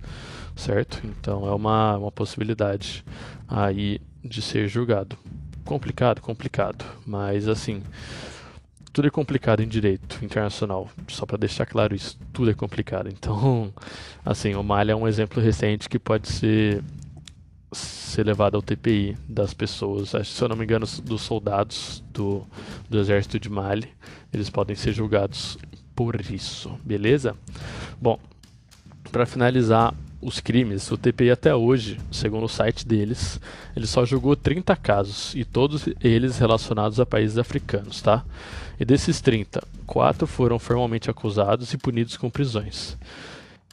certo? 0.55 1.00
Então, 1.05 1.49
é 1.49 1.55
uma, 1.55 1.97
uma 1.97 2.12
possibilidade 2.12 3.05
aí 3.49 4.00
de 4.25 4.43
ser 4.43 4.69
julgado. 4.69 5.17
Complicado, 5.64 6.21
complicado, 6.21 6.85
mas 7.07 7.49
assim, 7.49 7.83
tudo 8.93 9.09
é 9.09 9.11
complicado 9.11 9.62
em 9.62 9.69
direito 9.69 10.23
internacional, 10.25 10.88
só 11.09 11.25
para 11.25 11.38
deixar 11.38 11.67
claro 11.67 11.95
isso, 11.95 12.19
tudo 12.33 12.50
é 12.50 12.55
complicado. 12.55 13.09
Então, 13.09 13.73
assim, 14.25 14.55
o 14.55 14.62
Mali 14.62 14.91
é 14.91 14.97
um 14.97 15.09
exemplo 15.09 15.43
recente 15.43 15.88
que 15.88 15.99
pode 15.99 16.29
ser 16.29 16.83
ser 17.73 18.26
levado 18.26 18.57
ao 18.57 18.62
TPI 18.62 19.17
das 19.26 19.55
pessoas, 19.55 20.12
se 20.26 20.43
eu 20.43 20.49
não 20.49 20.55
me 20.57 20.64
engano, 20.64 20.87
dos 21.02 21.23
soldados 21.23 22.05
do, 22.12 22.47
do 22.88 22.99
exército 23.00 23.41
de 23.41 23.49
Mali, 23.49 23.88
eles 24.31 24.50
podem 24.50 24.76
ser 24.76 24.93
julgados 24.93 25.57
por 25.95 26.21
isso, 26.21 26.79
beleza? 26.85 27.35
Bom, 27.99 28.19
para 29.11 29.25
finalizar, 29.25 29.95
os 30.23 30.38
crimes, 30.38 30.91
o 30.93 30.97
TPI 30.97 31.33
até 31.33 31.55
hoje, 31.55 31.99
segundo 32.12 32.45
o 32.45 32.49
site 32.49 32.87
deles, 32.87 33.41
ele 33.76 33.87
só 33.87 34.07
julgou 34.07 34.37
30 34.37 34.76
casos 34.76 35.35
e 35.35 35.45
todos 35.45 35.88
eles 36.00 36.38
relacionados 36.38 37.00
a 37.00 37.05
países 37.05 37.37
africanos, 37.37 38.00
tá? 38.00 38.25
E 38.79 38.85
desses 38.85 39.21
30, 39.21 39.62
quatro 39.85 40.26
foram 40.26 40.59
formalmente 40.59 41.11
acusados 41.11 41.73
e 41.73 41.79
punidos 41.79 42.17
com 42.17 42.31
prisões. 42.31 42.97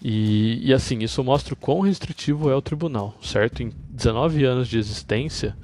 E, 0.01 0.59
e 0.67 0.73
assim, 0.73 0.99
isso 0.99 1.23
mostra 1.23 1.53
o 1.53 1.57
quão 1.57 1.81
restritivo 1.81 2.49
é 2.49 2.55
o 2.55 2.61
tribunal, 2.61 3.15
certo? 3.21 3.61
Em 3.61 3.71
19 3.89 4.43
anos 4.43 4.67
de 4.67 4.79
existência, 4.79 5.55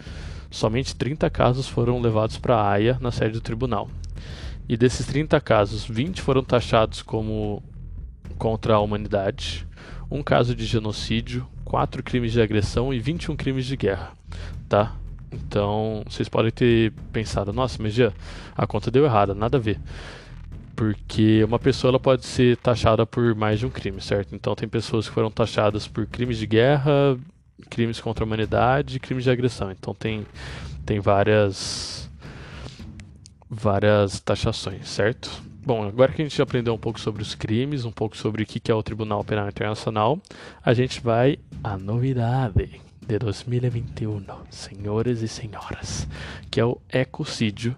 somente 0.52 0.96
30 0.96 1.30
casos 1.30 1.68
foram 1.68 2.00
levados 2.00 2.38
para 2.38 2.56
a 2.56 2.72
Haia, 2.72 2.98
na 3.02 3.12
sede 3.12 3.34
do 3.34 3.42
tribunal. 3.42 3.90
E 4.70 4.78
desses 4.78 5.06
30 5.06 5.40
casos, 5.42 5.86
20 5.86 6.22
foram 6.22 6.44
taxados 6.44 7.02
como 7.02 7.64
contra 8.38 8.76
a 8.76 8.80
humanidade, 8.80 9.66
um 10.10 10.22
caso 10.22 10.56
de 10.56 10.66
genocídio, 10.66 11.48
quatro 11.64 12.04
crimes 12.04 12.32
de 12.32 12.42
agressão 12.42 12.94
e 12.94 13.00
21 13.00 13.36
crimes 13.36 13.66
de 13.66 13.76
guerra, 13.76 14.14
tá? 14.70 14.96
Então, 15.32 16.04
vocês 16.08 16.30
podem 16.30 16.52
ter 16.52 16.94
pensado, 17.12 17.52
nossa, 17.52 17.82
mas 17.82 17.94
já 17.94 18.14
a 18.56 18.66
conta 18.66 18.90
deu 18.90 19.06
errada, 19.06 19.34
nada 19.34 19.58
a 19.58 19.60
ver. 19.60 19.80
Porque 20.76 21.44
uma 21.44 21.60
pessoa 21.60 21.92
ela 21.92 22.00
pode 22.00 22.26
ser 22.26 22.58
taxada 22.58 23.06
por 23.06 23.34
mais 23.36 23.60
de 23.60 23.66
um 23.66 23.70
crime, 23.70 24.02
certo? 24.02 24.36
Então, 24.36 24.56
tem 24.56 24.68
pessoas 24.68 25.08
que 25.08 25.14
foram 25.14 25.32
taxadas 25.32 25.88
por 25.88 26.06
crimes 26.06 26.38
de 26.38 26.46
guerra, 26.46 27.18
crimes 27.70 28.00
contra 28.00 28.24
a 28.24 28.28
humanidade 28.28 29.00
crimes 29.00 29.24
de 29.24 29.32
agressão. 29.32 29.72
Então, 29.72 29.94
tem, 29.94 30.26
tem 30.86 31.00
várias, 31.00 32.10
várias 33.50 34.20
taxações, 34.20 34.88
certo? 34.88 35.32
Bom, 35.66 35.84
agora 35.84 36.14
que 36.14 36.22
a 36.22 36.26
gente 36.26 36.40
aprendeu 36.40 36.76
um 36.76 36.78
pouco 36.78 37.00
sobre 37.00 37.24
os 37.24 37.34
crimes, 37.34 37.86
um 37.86 37.92
pouco 37.92 38.16
sobre 38.16 38.44
o 38.44 38.46
que 38.46 38.72
é 38.72 38.76
o 38.76 38.84
Tribunal 38.84 39.24
Penal 39.24 39.50
Internacional, 39.50 40.22
a 40.64 40.76
gente 40.76 41.02
vai 41.02 41.40
à 41.64 41.76
novidade 41.76 42.80
de 43.02 43.18
2021, 43.18 44.24
senhores 44.52 45.24
e 45.24 45.28
senhoras, 45.28 46.08
que 46.52 46.60
é 46.60 46.66
o 46.66 46.80
ecocídio, 46.88 47.76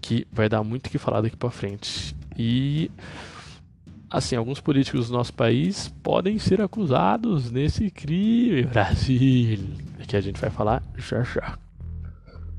que 0.00 0.26
vai 0.32 0.48
dar 0.48 0.64
muito 0.64 0.86
o 0.86 0.90
que 0.90 0.96
falar 0.96 1.20
daqui 1.20 1.36
para 1.36 1.50
frente. 1.50 2.16
E 2.38 2.90
assim, 4.08 4.34
alguns 4.34 4.58
políticos 4.58 5.08
do 5.08 5.12
nosso 5.12 5.34
país 5.34 5.92
podem 6.02 6.38
ser 6.38 6.62
acusados 6.62 7.50
nesse 7.50 7.90
crime, 7.90 8.62
Brasil, 8.62 9.58
que 10.08 10.16
a 10.16 10.22
gente 10.22 10.40
vai 10.40 10.48
falar 10.48 10.82
já 10.96 11.22
já. 11.22 11.65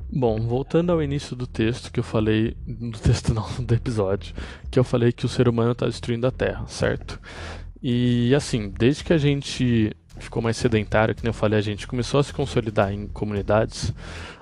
Bom, 0.09 0.39
voltando 0.39 0.91
ao 0.91 1.03
início 1.03 1.35
do 1.35 1.45
texto 1.45 1.91
que 1.91 1.99
eu 1.99 2.03
falei, 2.03 2.55
do 2.65 2.97
texto 2.97 3.33
não, 3.35 3.45
do 3.59 3.73
episódio, 3.73 4.33
que 4.71 4.79
eu 4.79 4.83
falei 4.83 5.11
que 5.11 5.25
o 5.25 5.29
ser 5.29 5.49
humano 5.49 5.73
está 5.73 5.85
destruindo 5.85 6.25
a 6.25 6.31
Terra, 6.31 6.65
certo? 6.67 7.19
E 7.83 8.33
assim, 8.33 8.69
desde 8.69 9.03
que 9.03 9.13
a 9.13 9.17
gente 9.17 9.91
ficou 10.17 10.41
mais 10.41 10.57
sedentário, 10.57 11.13
que 11.13 11.23
nem 11.23 11.29
eu 11.29 11.33
falei, 11.33 11.59
a 11.59 11.61
gente 11.61 11.85
começou 11.85 12.19
a 12.19 12.23
se 12.23 12.33
consolidar 12.33 12.91
em 12.91 13.07
comunidades, 13.07 13.93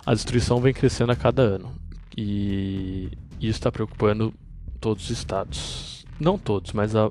a 0.06 0.14
destruição 0.14 0.62
vem 0.62 0.74
crescendo 0.74 1.12
a 1.12 1.16
cada 1.16 1.42
ano. 1.42 1.74
E 2.16 3.12
isso 3.42 3.58
está 3.58 3.72
preocupando 3.72 4.34
todos 4.80 5.06
os 5.06 5.10
estados. 5.10 6.06
Não 6.20 6.38
todos, 6.38 6.72
mas 6.72 6.96
a, 6.96 7.10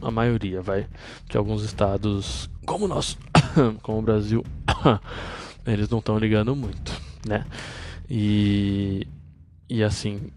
a 0.00 0.10
maioria, 0.10 0.62
vai. 0.62 0.86
Que 1.28 1.36
alguns 1.36 1.62
estados, 1.62 2.48
como 2.64 2.86
o 2.86 2.88
nosso, 2.88 3.18
como 3.82 3.98
o 3.98 4.02
Brasil, 4.02 4.44
eles 5.66 5.90
não 5.90 5.98
estão 5.98 6.18
ligando 6.18 6.54
muito, 6.56 6.92
né? 7.26 7.44
E, 8.08 9.06
e 9.68 9.82
assim, 9.82 10.30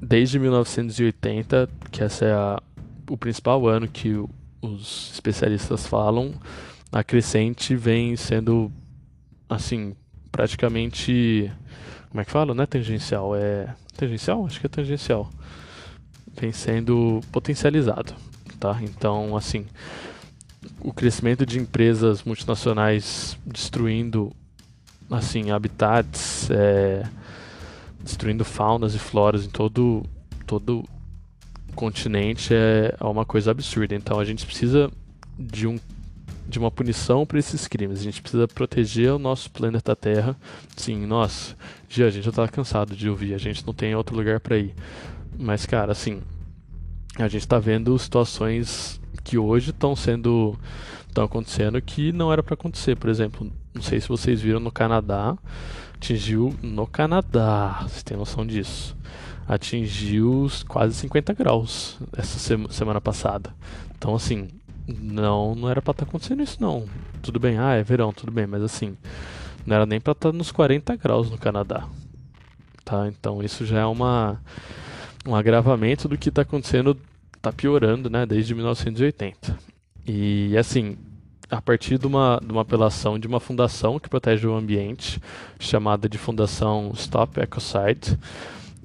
desde 0.00 0.38
1980, 0.38 1.68
que 1.90 2.02
esse 2.04 2.24
é 2.24 2.32
a, 2.32 2.62
o 3.08 3.16
principal 3.16 3.66
ano 3.66 3.88
que 3.88 4.14
os 4.60 5.12
especialistas 5.12 5.86
falam, 5.86 6.34
a 6.92 7.02
crescente 7.02 7.74
vem 7.74 8.16
sendo 8.16 8.70
assim, 9.48 9.94
praticamente 10.30 11.50
como 12.14 12.20
é 12.20 12.24
que 12.24 12.30
fala? 12.30 12.54
Não 12.54 12.62
é 12.62 12.66
tangencial, 12.66 13.34
é 13.34 13.74
tangencial? 13.96 14.46
Acho 14.46 14.60
que 14.60 14.66
é 14.66 14.68
tangencial. 14.68 15.28
Vem 16.40 16.52
sendo 16.52 17.20
potencializado, 17.32 18.14
tá? 18.60 18.78
Então, 18.82 19.36
assim, 19.36 19.66
o 20.80 20.92
crescimento 20.92 21.44
de 21.44 21.58
empresas 21.58 22.22
multinacionais 22.22 23.36
destruindo 23.44 24.30
assim 25.10 25.50
habitats, 25.50 26.48
é, 26.50 27.04
destruindo 28.02 28.44
faunas 28.44 28.94
e 28.94 28.98
floras 28.98 29.44
em 29.44 29.50
todo 29.50 30.04
todo 30.46 30.84
continente 31.74 32.54
é, 32.54 32.94
é 32.98 33.04
uma 33.04 33.24
coisa 33.24 33.50
absurda. 33.50 33.94
Então 33.94 34.18
a 34.18 34.24
gente 34.24 34.44
precisa 34.46 34.90
de 35.38 35.66
um 35.66 35.78
de 36.46 36.58
uma 36.58 36.70
punição 36.70 37.24
para 37.24 37.38
esses 37.38 37.66
crimes. 37.66 38.00
A 38.00 38.02
gente 38.02 38.20
precisa 38.20 38.46
proteger 38.46 39.12
o 39.12 39.18
nosso 39.18 39.50
planeta 39.50 39.96
Terra. 39.96 40.36
Sim, 40.76 41.06
nossa, 41.06 41.56
a 41.90 42.10
gente 42.10 42.22
já 42.22 42.32
tá 42.32 42.46
cansado 42.46 42.94
de 42.94 43.08
ouvir, 43.08 43.34
a 43.34 43.38
gente 43.38 43.66
não 43.66 43.72
tem 43.72 43.94
outro 43.94 44.14
lugar 44.14 44.40
para 44.40 44.58
ir. 44.58 44.74
Mas, 45.38 45.64
cara, 45.64 45.92
assim, 45.92 46.20
a 47.16 47.28
gente 47.28 47.42
está 47.42 47.58
vendo 47.58 47.98
situações 47.98 49.00
que 49.24 49.38
hoje 49.38 49.70
estão 49.70 49.96
sendo 49.96 50.56
estão 51.08 51.24
acontecendo 51.24 51.80
que 51.80 52.12
não 52.12 52.32
era 52.32 52.42
para 52.42 52.54
acontecer. 52.54 52.96
Por 52.96 53.08
exemplo, 53.08 53.50
não 53.74 53.82
sei 53.82 54.00
se 54.00 54.08
vocês 54.08 54.40
viram 54.40 54.60
no 54.60 54.70
Canadá, 54.70 55.36
atingiu 55.94 56.54
no 56.62 56.86
Canadá, 56.86 57.80
vocês 57.82 58.02
têm 58.02 58.16
noção 58.16 58.46
disso. 58.46 58.96
Atingiu 59.46 60.48
quase 60.68 60.94
50 60.94 61.34
graus 61.34 61.98
essa 62.16 62.38
semana 62.70 63.00
passada. 63.00 63.54
Então, 63.96 64.14
assim, 64.14 64.48
não, 64.86 65.54
não 65.54 65.68
era 65.68 65.82
para 65.82 65.92
estar 65.92 66.04
tá 66.04 66.08
acontecendo 66.08 66.42
isso 66.42 66.58
não. 66.60 66.86
Tudo 67.22 67.40
bem, 67.40 67.58
ah, 67.58 67.74
é 67.74 67.82
verão, 67.82 68.12
tudo 68.12 68.30
bem, 68.30 68.46
mas 68.46 68.62
assim, 68.62 68.96
não 69.66 69.76
era 69.76 69.86
nem 69.86 70.00
para 70.00 70.12
estar 70.12 70.30
tá 70.30 70.36
nos 70.36 70.52
40 70.52 70.96
graus 70.96 71.30
no 71.30 71.38
Canadá. 71.38 71.88
Tá? 72.84 73.08
Então 73.08 73.42
isso 73.42 73.64
já 73.64 73.80
é 73.80 73.86
uma 73.86 74.40
um 75.26 75.34
agravamento 75.34 76.06
do 76.06 76.18
que 76.18 76.28
está 76.28 76.42
acontecendo, 76.42 76.98
está 77.34 77.50
piorando, 77.50 78.10
né, 78.10 78.26
desde 78.26 78.54
1980. 78.54 79.58
E 80.06 80.54
assim, 80.56 80.98
a 81.50 81.60
partir 81.60 81.98
de 81.98 82.06
uma, 82.06 82.40
de 82.44 82.50
uma 82.50 82.62
apelação 82.62 83.18
de 83.18 83.26
uma 83.26 83.40
fundação 83.40 83.98
que 83.98 84.08
protege 84.08 84.46
o 84.46 84.54
ambiente, 84.54 85.20
chamada 85.58 86.08
de 86.08 86.18
Fundação 86.18 86.90
Stop 86.94 87.38
Ecocide, 87.40 88.18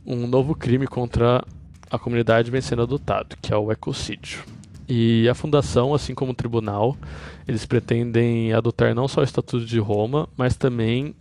um 0.06 0.28
novo 0.28 0.56
crime 0.56 0.88
contra 0.88 1.44
a 1.90 1.98
comunidade 1.98 2.52
vem 2.52 2.62
sendo 2.62 2.84
adotado, 2.84 3.36
que 3.42 3.54
é 3.54 3.58
o 3.58 3.72
ecocídio. 3.72 4.44
E 4.88 5.28
a 5.30 5.36
fundação, 5.36 5.94
assim 5.94 6.16
como 6.16 6.32
o 6.32 6.36
tribunal, 6.36 6.98
eles 7.48 7.66
pretendem 7.66 8.54
adotar 8.54 8.94
não 8.96 9.08
só 9.08 9.22
o 9.22 9.24
Estatuto 9.24 9.66
de 9.66 9.80
Roma, 9.80 10.28
mas 10.36 10.56
também 10.56 11.16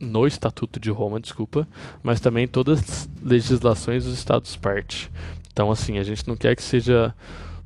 no 0.00 0.26
Estatuto 0.26 0.80
de 0.80 0.90
Roma, 0.90 1.20
desculpa, 1.20 1.66
mas 2.02 2.20
também 2.20 2.48
todas 2.48 2.80
as 2.80 3.10
legislações 3.22 4.04
dos 4.04 4.14
estados 4.14 4.56
parte. 4.56 5.10
Então, 5.52 5.70
assim, 5.70 5.98
a 5.98 6.02
gente 6.02 6.26
não 6.26 6.36
quer 6.36 6.56
que 6.56 6.62
seja 6.62 7.14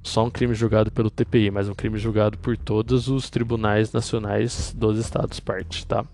só 0.07 0.25
um 0.25 0.31
crime 0.31 0.55
julgado 0.55 0.91
pelo 0.91 1.11
TPI, 1.11 1.51
mas 1.51 1.69
um 1.69 1.75
crime 1.75 1.99
julgado 1.99 2.39
por 2.39 2.57
todos 2.57 3.09
os 3.09 3.29
tribunais 3.29 3.93
nacionais 3.93 4.75
dos 4.77 4.99
estados 4.99 5.41
parte, 5.41 5.87
tá? 5.87 6.05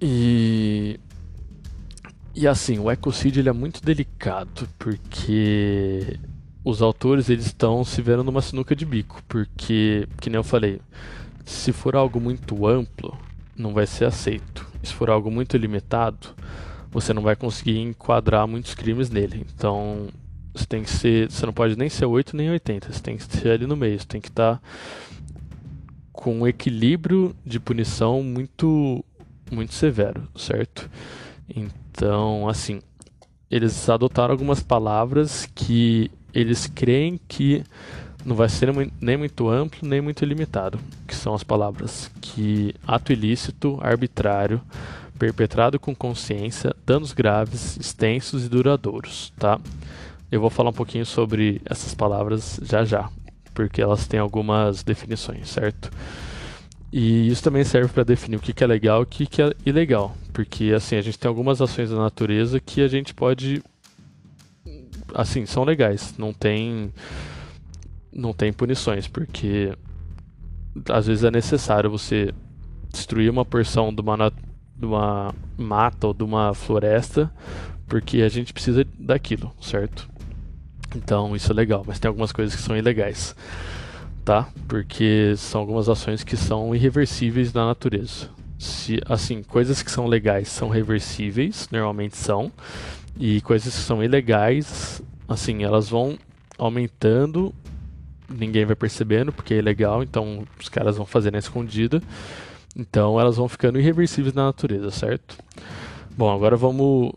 E 0.00 0.98
e 2.34 2.46
assim, 2.46 2.78
o 2.78 2.90
ecocídio 2.90 3.40
ele 3.40 3.48
é 3.48 3.52
muito 3.52 3.82
delicado 3.84 4.68
porque 4.78 6.18
os 6.64 6.80
autores 6.80 7.28
eles 7.28 7.46
estão 7.46 7.84
se 7.84 8.00
vendo 8.00 8.22
numa 8.22 8.40
sinuca 8.40 8.76
de 8.76 8.86
bico, 8.86 9.22
porque, 9.28 10.06
que 10.20 10.30
nem 10.30 10.36
eu 10.36 10.44
falei, 10.44 10.80
se 11.44 11.72
for 11.72 11.96
algo 11.96 12.20
muito 12.20 12.66
amplo, 12.66 13.18
não 13.56 13.74
vai 13.74 13.86
ser 13.86 14.04
aceito. 14.04 14.66
Se 14.82 14.94
for 14.94 15.10
algo 15.10 15.30
muito 15.30 15.56
limitado, 15.56 16.28
você 16.90 17.12
não 17.12 17.22
vai 17.22 17.34
conseguir 17.34 17.78
enquadrar 17.78 18.46
muitos 18.46 18.74
crimes 18.74 19.10
nele. 19.10 19.44
Então, 19.54 20.08
você 20.54 20.66
tem 20.66 20.82
que 20.82 20.90
ser, 20.90 21.30
você 21.30 21.46
não 21.46 21.52
pode 21.52 21.76
nem 21.76 21.88
ser 21.88 22.06
8 22.06 22.36
nem 22.36 22.50
80, 22.50 22.92
você 22.92 23.00
tem 23.00 23.16
que 23.16 23.24
ser 23.24 23.50
ali 23.50 23.66
no 23.66 23.76
meio, 23.76 23.98
você 23.98 24.06
tem 24.06 24.20
que 24.20 24.28
estar 24.28 24.56
tá 24.56 24.62
com 26.12 26.40
um 26.40 26.46
equilíbrio 26.46 27.34
de 27.44 27.58
punição 27.58 28.22
muito 28.22 29.04
muito 29.50 29.74
severo, 29.74 30.28
certo? 30.36 30.88
Então, 31.48 32.48
assim, 32.48 32.80
eles 33.50 33.88
adotaram 33.88 34.32
algumas 34.32 34.62
palavras 34.62 35.48
que 35.54 36.10
eles 36.32 36.66
creem 36.68 37.18
que 37.26 37.64
não 38.24 38.36
vai 38.36 38.48
ser 38.48 38.72
nem 39.00 39.16
muito 39.16 39.48
amplo 39.48 39.88
nem 39.88 40.00
muito 40.00 40.24
limitado, 40.24 40.78
que 41.06 41.14
são 41.14 41.34
as 41.34 41.42
palavras 41.42 42.10
que 42.20 42.74
ato 42.86 43.12
ilícito, 43.12 43.78
arbitrário, 43.82 44.60
perpetrado 45.18 45.80
com 45.80 45.94
consciência, 45.94 46.74
danos 46.86 47.12
graves, 47.12 47.76
extensos 47.76 48.44
e 48.44 48.48
duradouros, 48.48 49.32
tá? 49.38 49.58
Eu 50.30 50.40
vou 50.40 50.50
falar 50.50 50.70
um 50.70 50.74
pouquinho 50.74 51.04
sobre 51.04 51.60
essas 51.64 51.94
palavras 51.94 52.60
já 52.62 52.84
já, 52.84 53.10
porque 53.54 53.82
elas 53.82 54.06
têm 54.06 54.20
algumas 54.20 54.82
definições, 54.82 55.48
certo? 55.48 55.90
E 56.92 57.28
isso 57.28 57.42
também 57.42 57.64
serve 57.64 57.92
para 57.92 58.02
definir 58.02 58.36
o 58.36 58.40
que 58.40 58.62
é 58.62 58.66
legal 58.66 59.00
e 59.00 59.02
o 59.02 59.06
que 59.06 59.42
é 59.42 59.52
ilegal, 59.64 60.16
porque 60.32 60.72
assim 60.74 60.96
a 60.96 61.02
gente 61.02 61.18
tem 61.18 61.28
algumas 61.28 61.60
ações 61.60 61.90
da 61.90 61.96
natureza 61.96 62.58
que 62.60 62.82
a 62.82 62.88
gente 62.88 63.14
pode 63.14 63.62
assim, 65.14 65.46
são 65.46 65.64
legais. 65.64 66.14
Não 66.18 66.32
tem 66.32 66.92
não 68.12 68.32
tem 68.32 68.52
punições, 68.52 69.06
porque 69.06 69.72
às 70.88 71.06
vezes 71.06 71.24
é 71.24 71.30
necessário 71.30 71.90
você 71.90 72.34
destruir 72.92 73.30
uma 73.30 73.44
porção 73.44 73.94
de 73.94 74.00
uma, 74.00 74.32
de 74.76 74.84
uma 74.86 75.34
mata 75.56 76.08
ou 76.08 76.14
de 76.14 76.24
uma 76.24 76.52
floresta, 76.52 77.32
porque 77.86 78.22
a 78.22 78.28
gente 78.28 78.52
precisa 78.52 78.84
daquilo, 78.98 79.52
certo? 79.60 80.08
Então 80.94 81.34
isso 81.36 81.52
é 81.52 81.54
legal, 81.54 81.84
mas 81.86 81.98
tem 81.98 82.08
algumas 82.08 82.32
coisas 82.32 82.54
que 82.54 82.62
são 82.62 82.76
ilegais, 82.76 83.34
tá? 84.24 84.48
Porque 84.66 85.34
são 85.36 85.60
algumas 85.60 85.88
ações 85.88 86.24
que 86.24 86.36
são 86.36 86.74
irreversíveis 86.74 87.52
na 87.52 87.66
natureza. 87.66 88.28
Se, 88.58 89.00
assim, 89.06 89.42
coisas 89.42 89.82
que 89.82 89.90
são 89.90 90.06
legais 90.06 90.48
são 90.48 90.68
reversíveis, 90.68 91.68
normalmente 91.70 92.16
são, 92.16 92.52
e 93.18 93.40
coisas 93.40 93.74
que 93.74 93.80
são 93.80 94.02
ilegais, 94.04 95.02
assim, 95.28 95.62
elas 95.62 95.88
vão 95.88 96.18
aumentando, 96.58 97.54
ninguém 98.28 98.64
vai 98.64 98.76
percebendo 98.76 99.32
porque 99.32 99.54
é 99.54 99.58
ilegal, 99.58 100.02
então 100.02 100.44
os 100.58 100.68
caras 100.68 100.96
vão 100.96 101.06
fazer 101.06 101.30
na 101.30 101.38
escondida. 101.38 102.02
Então 102.76 103.18
elas 103.18 103.36
vão 103.36 103.48
ficando 103.48 103.78
irreversíveis 103.78 104.34
na 104.34 104.44
natureza, 104.44 104.90
certo? 104.90 105.36
Bom, 106.16 106.32
agora 106.32 106.56
vamos. 106.56 107.12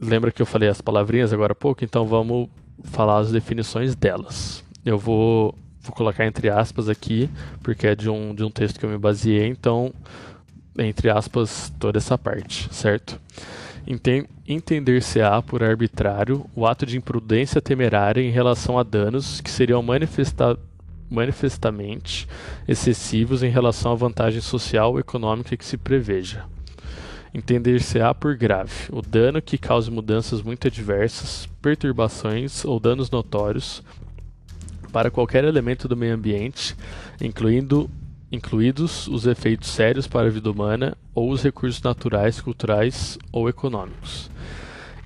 Lembra 0.00 0.30
que 0.32 0.40
eu 0.40 0.46
falei 0.46 0.68
as 0.68 0.80
palavrinhas 0.80 1.32
agora 1.32 1.52
há 1.52 1.54
pouco? 1.54 1.84
Então 1.84 2.06
vamos 2.06 2.48
falar 2.84 3.18
as 3.18 3.32
definições 3.32 3.94
delas. 3.94 4.64
Eu 4.84 4.98
vou, 4.98 5.54
vou 5.80 5.94
colocar 5.94 6.26
entre 6.26 6.48
aspas 6.48 6.88
aqui, 6.88 7.28
porque 7.62 7.86
é 7.86 7.94
de 7.94 8.08
um, 8.08 8.34
de 8.34 8.42
um 8.42 8.50
texto 8.50 8.78
que 8.78 8.86
eu 8.86 8.90
me 8.90 8.98
baseei, 8.98 9.46
então, 9.46 9.92
entre 10.78 11.10
aspas, 11.10 11.72
toda 11.78 11.98
essa 11.98 12.16
parte, 12.16 12.72
certo? 12.72 13.20
Entender-se-á 14.46 15.40
por 15.42 15.62
arbitrário 15.62 16.44
o 16.54 16.66
ato 16.66 16.84
de 16.86 16.96
imprudência 16.96 17.60
temerária 17.60 18.20
em 18.20 18.30
relação 18.30 18.78
a 18.78 18.82
danos 18.82 19.40
que 19.40 19.50
seriam 19.50 19.82
manifesta 19.82 20.58
manifestamente 21.10 22.28
excessivos 22.68 23.42
em 23.42 23.50
relação 23.50 23.90
à 23.90 23.94
vantagem 23.96 24.40
social 24.40 24.92
ou 24.92 25.00
econômica 25.00 25.56
que 25.56 25.64
se 25.64 25.76
preveja. 25.76 26.44
Entender-se-á 27.32 28.12
por 28.12 28.36
grave 28.36 28.72
o 28.90 29.00
dano 29.00 29.40
que 29.40 29.56
cause 29.56 29.90
mudanças 29.90 30.42
muito 30.42 30.66
adversas, 30.66 31.48
perturbações 31.62 32.64
ou 32.64 32.80
danos 32.80 33.10
notórios 33.10 33.82
para 34.92 35.10
qualquer 35.10 35.44
elemento 35.44 35.86
do 35.86 35.96
meio 35.96 36.14
ambiente, 36.14 36.76
incluindo 37.20 37.88
incluídos 38.32 39.08
os 39.08 39.26
efeitos 39.26 39.68
sérios 39.68 40.06
para 40.06 40.26
a 40.26 40.30
vida 40.30 40.50
humana 40.50 40.96
ou 41.14 41.30
os 41.30 41.42
recursos 41.42 41.82
naturais, 41.82 42.40
culturais 42.40 43.18
ou 43.32 43.48
econômicos. 43.48 44.30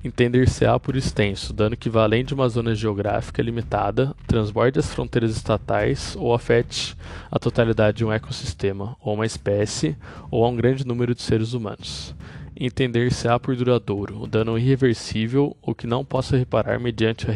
Entender-se-á 0.05 0.79
por 0.79 0.95
extenso 0.95 1.51
dano 1.51 1.75
que 1.75 1.89
vá 1.89 2.03
além 2.03 2.23
de 2.23 2.31
uma 2.31 2.47
zona 2.47 2.75
geográfica 2.75 3.41
limitada, 3.41 4.15
transborde 4.27 4.77
as 4.77 4.93
fronteiras 4.93 5.31
estatais 5.31 6.15
ou 6.15 6.31
afete 6.31 6.95
a 7.31 7.39
totalidade 7.39 7.97
de 7.97 8.05
um 8.05 8.11
ecossistema, 8.11 8.95
ou 9.01 9.15
uma 9.15 9.25
espécie, 9.25 9.97
ou 10.29 10.45
a 10.45 10.49
um 10.49 10.55
grande 10.55 10.85
número 10.85 11.15
de 11.15 11.23
seres 11.23 11.53
humanos. 11.53 12.13
Entender-se-á 12.55 13.39
por 13.39 13.55
duradouro 13.55 14.21
o 14.21 14.27
dano 14.27 14.59
irreversível 14.59 15.57
ou 15.59 15.73
que 15.73 15.87
não 15.87 16.05
possa 16.05 16.37
reparar 16.37 16.79
mediante 16.79 17.25
a 17.27 17.33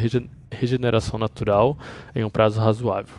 regeneração 0.51 1.17
natural 1.17 1.75
em 2.13 2.23
um 2.23 2.29
prazo 2.29 2.59
razoável 2.59 3.15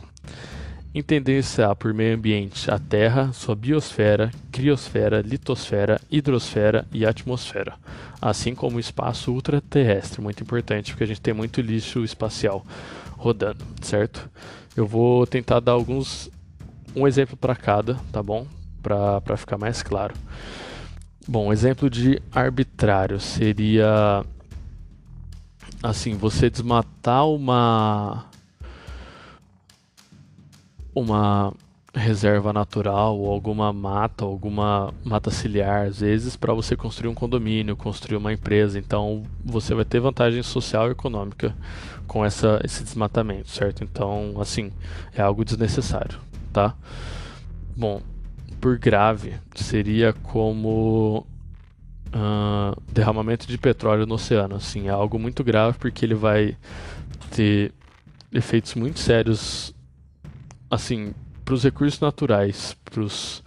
entender-se-á 0.95 1.75
por 1.75 1.95
meio 1.95 2.17
ambiente 2.17 2.71
a 2.71 2.79
Terra, 2.79 3.33
sua 3.33 3.55
biosfera, 3.55 4.31
criosfera, 4.51 5.21
litosfera, 5.21 6.01
hidrosfera 6.11 6.87
e 6.93 7.07
atmosfera, 7.07 7.75
assim 8.21 8.55
como 8.55 8.77
o 8.77 8.81
espaço 8.81 9.33
ultraterrestre, 9.33 10.21
muito 10.21 10.43
importante 10.43 10.93
porque 10.93 11.05
a 11.05 11.07
gente 11.07 11.21
tem 11.21 11.33
muito 11.33 11.61
lixo 11.61 12.05
espacial 12.05 12.65
rodando, 13.17 13.65
certo? 13.81 14.29
Eu 14.77 14.87
vou 14.87 15.27
tentar 15.27 15.61
dar 15.61 15.73
alguns 15.73 16.31
um 16.95 17.07
exemplo 17.07 17.37
para 17.37 17.55
cada, 17.55 17.95
tá 18.13 18.23
bom? 18.23 18.47
Para 18.83 19.37
ficar 19.37 19.59
mais 19.59 19.83
claro. 19.83 20.15
Bom, 21.29 21.53
exemplo 21.53 21.89
de 21.89 22.21
arbitrário 22.33 23.21
seria 23.21 24.25
assim, 25.83 26.17
você 26.17 26.51
desmatar 26.51 27.27
uma 27.27 28.27
uma 30.95 31.53
reserva 31.93 32.53
natural 32.53 33.19
ou 33.19 33.31
alguma 33.31 33.73
mata, 33.73 34.25
alguma 34.25 34.95
mata 35.05 35.31
ciliar, 35.31 35.87
às 35.87 36.01
vezes, 36.01 36.37
para 36.37 36.55
você 36.55 36.77
construir 36.77 37.11
um 37.11 37.15
condomínio, 37.15 37.77
construir 37.77 38.17
uma 38.17 38.33
empresa. 38.33 38.79
Então, 38.79 39.25
você 39.45 39.75
vai 39.75 39.85
ter 39.85 40.01
vantagem 40.01 40.43
social 40.43 40.89
e 40.89 40.93
econômica 40.93 41.55
com 42.07 42.25
essa, 42.25 42.61
esse 42.65 42.85
desmatamento, 42.85 43.51
certo? 43.51 43.83
Então, 43.83 44.35
assim, 44.41 44.73
é 45.15 45.23
algo 45.23 45.45
desnecessário, 45.45 46.19
tá? 46.53 46.77
Bom, 47.77 48.01
por 48.61 48.79
grave, 48.79 49.35
seria 49.55 50.13
como 50.13 51.27
uh, 52.09 52.81
derramamento 52.93 53.47
de 53.47 53.59
petróleo 53.59 54.07
no 54.07 54.15
oceano. 54.15 54.57
Assim, 54.57 54.87
é 54.87 54.91
algo 54.91 55.19
muito 55.19 55.43
grave 55.43 55.79
porque 55.79 56.05
ele 56.05 56.15
vai 56.15 56.57
ter 57.31 57.73
efeitos 58.33 58.75
muito 58.75 59.01
sérios 59.01 59.75
assim, 60.71 61.13
para 61.51 61.57
os 61.57 61.65
recursos 61.65 61.99
naturais, 61.99 62.77
para 62.85 63.01
os 63.01 63.43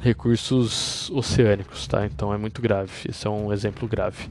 recursos 0.00 1.08
oceânicos, 1.10 1.86
tá? 1.86 2.04
Então 2.04 2.34
é 2.34 2.36
muito 2.36 2.60
grave. 2.60 2.90
Esse 3.08 3.28
é 3.28 3.30
um 3.30 3.52
exemplo 3.52 3.86
grave. 3.86 4.28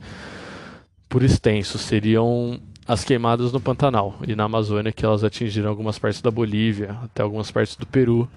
Por 1.07 1.23
extenso, 1.23 1.77
seriam 1.77 2.59
as 2.85 3.05
queimadas 3.05 3.53
no 3.53 3.61
Pantanal 3.61 4.17
e 4.27 4.35
na 4.35 4.43
Amazônia, 4.43 4.91
que 4.91 5.05
elas 5.05 5.23
atingiram 5.23 5.69
algumas 5.69 5.97
partes 5.97 6.21
da 6.21 6.29
Bolívia, 6.29 6.97
até 7.01 7.23
algumas 7.23 7.49
partes 7.49 7.77
do 7.77 7.87
Peru. 7.87 8.27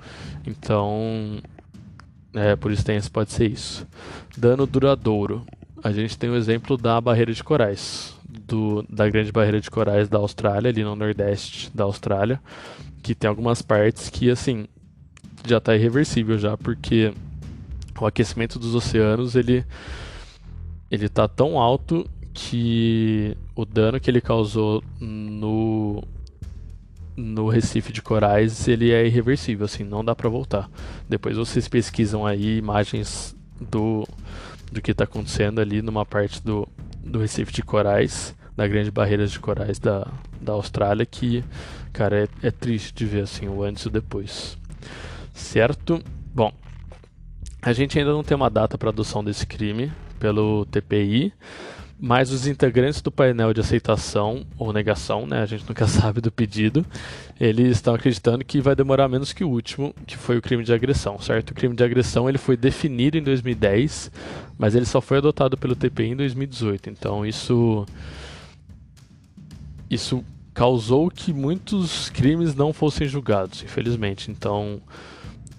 Então, 0.46 1.40
é, 2.32 2.54
por 2.54 2.70
extenso, 2.70 3.10
pode 3.10 3.32
ser 3.32 3.50
isso. 3.50 3.84
Dano 4.36 4.68
duradouro. 4.68 5.44
A 5.82 5.90
gente 5.90 6.16
tem 6.16 6.30
o 6.30 6.36
exemplo 6.36 6.76
da 6.76 7.00
barreira 7.00 7.32
de 7.32 7.42
corais, 7.42 8.14
do, 8.24 8.84
da 8.88 9.08
grande 9.08 9.32
barreira 9.32 9.60
de 9.60 9.68
corais 9.68 10.08
da 10.08 10.18
Austrália, 10.18 10.70
ali 10.70 10.84
no 10.84 10.94
nordeste 10.94 11.72
da 11.74 11.82
Austrália, 11.82 12.40
que 13.02 13.16
tem 13.16 13.28
algumas 13.28 13.62
partes 13.62 14.08
que, 14.08 14.30
assim, 14.30 14.66
já 15.48 15.58
está 15.58 15.74
irreversível 15.74 16.38
já, 16.38 16.56
porque 16.56 17.12
o 17.98 18.06
aquecimento 18.06 18.58
dos 18.58 18.74
oceanos, 18.74 19.34
ele 19.34 19.64
ele 20.90 21.08
tá 21.08 21.26
tão 21.26 21.58
alto 21.58 22.08
que 22.32 23.36
o 23.54 23.64
dano 23.64 23.98
que 23.98 24.10
ele 24.10 24.20
causou 24.20 24.82
no 25.00 26.02
no 27.16 27.48
Recife 27.48 27.92
de 27.92 28.02
Corais, 28.02 28.68
ele 28.68 28.92
é 28.92 29.06
irreversível, 29.06 29.64
assim, 29.64 29.82
não 29.82 30.04
dá 30.04 30.14
para 30.14 30.28
voltar. 30.28 30.70
Depois 31.08 31.36
vocês 31.38 31.66
pesquisam 31.66 32.26
aí 32.26 32.58
imagens 32.58 33.34
do 33.60 34.06
do 34.70 34.82
que 34.82 34.90
está 34.90 35.04
acontecendo 35.04 35.60
ali 35.60 35.80
numa 35.80 36.04
parte 36.04 36.42
do, 36.42 36.68
do 37.02 37.20
Recife 37.20 37.52
de 37.52 37.62
Corais, 37.62 38.34
da 38.56 38.66
Grande 38.66 38.90
Barreira 38.90 39.26
de 39.26 39.38
Corais 39.38 39.78
da, 39.78 40.06
da 40.40 40.52
Austrália, 40.52 41.06
que 41.06 41.42
Cara, 41.96 42.24
é, 42.24 42.28
é 42.48 42.50
triste 42.50 42.92
de 42.92 43.06
ver 43.06 43.22
assim 43.22 43.48
o 43.48 43.62
antes 43.62 43.84
e 43.84 43.88
o 43.88 43.90
depois. 43.90 44.58
Certo? 45.36 46.02
Bom, 46.34 46.50
a 47.60 47.72
gente 47.74 47.98
ainda 47.98 48.10
não 48.10 48.24
tem 48.24 48.34
uma 48.34 48.48
data 48.48 48.78
para 48.78 48.88
adoção 48.88 49.22
desse 49.22 49.46
crime 49.46 49.92
pelo 50.18 50.64
TPI, 50.64 51.30
mas 52.00 52.32
os 52.32 52.46
integrantes 52.46 53.02
do 53.02 53.12
painel 53.12 53.52
de 53.52 53.60
aceitação 53.60 54.46
ou 54.58 54.72
negação, 54.72 55.26
né, 55.26 55.42
a 55.42 55.46
gente 55.46 55.68
nunca 55.68 55.86
sabe 55.86 56.22
do 56.22 56.32
pedido, 56.32 56.86
eles 57.38 57.76
estão 57.76 57.94
acreditando 57.94 58.44
que 58.46 58.62
vai 58.62 58.74
demorar 58.74 59.08
menos 59.08 59.34
que 59.34 59.44
o 59.44 59.48
último, 59.50 59.94
que 60.06 60.16
foi 60.16 60.38
o 60.38 60.42
crime 60.42 60.64
de 60.64 60.72
agressão, 60.72 61.18
certo? 61.18 61.50
O 61.50 61.54
crime 61.54 61.76
de 61.76 61.84
agressão 61.84 62.28
ele 62.30 62.38
foi 62.38 62.56
definido 62.56 63.18
em 63.18 63.22
2010, 63.22 64.10
mas 64.56 64.74
ele 64.74 64.86
só 64.86 65.02
foi 65.02 65.18
adotado 65.18 65.58
pelo 65.58 65.76
TPI 65.76 66.12
em 66.12 66.16
2018. 66.16 66.88
Então 66.88 67.26
isso 67.26 67.84
isso 69.90 70.24
causou 70.54 71.10
que 71.10 71.34
muitos 71.34 72.08
crimes 72.08 72.54
não 72.54 72.72
fossem 72.72 73.06
julgados, 73.06 73.62
infelizmente. 73.62 74.30
Então, 74.30 74.80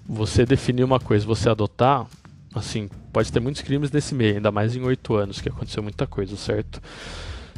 você 0.07 0.45
definir 0.45 0.83
uma 0.83 0.99
coisa, 0.99 1.25
você 1.25 1.49
adotar, 1.49 2.05
assim, 2.53 2.89
pode 3.11 3.31
ter 3.31 3.39
muitos 3.39 3.61
crimes 3.61 3.91
nesse 3.91 4.15
meio, 4.15 4.35
ainda 4.35 4.51
mais 4.51 4.75
em 4.75 4.81
oito 4.81 5.15
anos, 5.15 5.41
que 5.41 5.49
aconteceu 5.49 5.83
muita 5.83 6.07
coisa, 6.07 6.35
certo? 6.37 6.81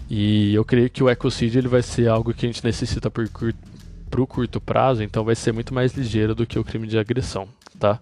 E 0.10 0.54
eu 0.56 0.66
creio 0.66 0.90
que 0.90 1.04
o 1.04 1.10
ecocídio 1.10 1.60
ele 1.60 1.68
vai 1.68 1.84
ser 1.84 2.08
algo 2.08 2.34
que 2.34 2.46
a 2.46 2.50
gente 2.50 2.64
necessita 2.64 3.12
por 3.12 3.30
curto, 3.30 3.60
pro 4.10 4.26
curto 4.26 4.60
prazo, 4.60 5.04
então 5.04 5.24
vai 5.24 5.36
ser 5.36 5.52
muito 5.52 5.74
mais 5.74 5.94
ligeiro 5.94 6.34
do 6.34 6.46
que 6.46 6.58
o 6.58 6.64
crime 6.64 6.88
de 6.88 6.98
agressão, 6.98 7.48
tá? 7.78 8.00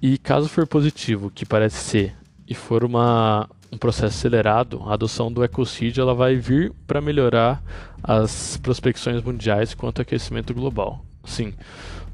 E 0.00 0.16
caso 0.16 0.48
for 0.48 0.66
positivo, 0.66 1.28
que 1.28 1.44
parece 1.44 1.76
ser, 1.78 2.14
e 2.46 2.54
for 2.54 2.84
uma, 2.84 3.48
um 3.72 3.76
processo 3.76 4.16
acelerado, 4.16 4.80
a 4.86 4.94
adoção 4.94 5.32
do 5.32 5.42
ecocídio 5.42 6.02
ela 6.02 6.14
vai 6.14 6.36
vir 6.36 6.72
para 6.86 7.00
melhorar 7.00 7.60
as 8.02 8.56
prospecções 8.58 9.20
mundiais 9.22 9.74
quanto 9.74 9.98
ao 9.98 10.02
aquecimento 10.02 10.54
global. 10.54 11.04
Sim, 11.24 11.52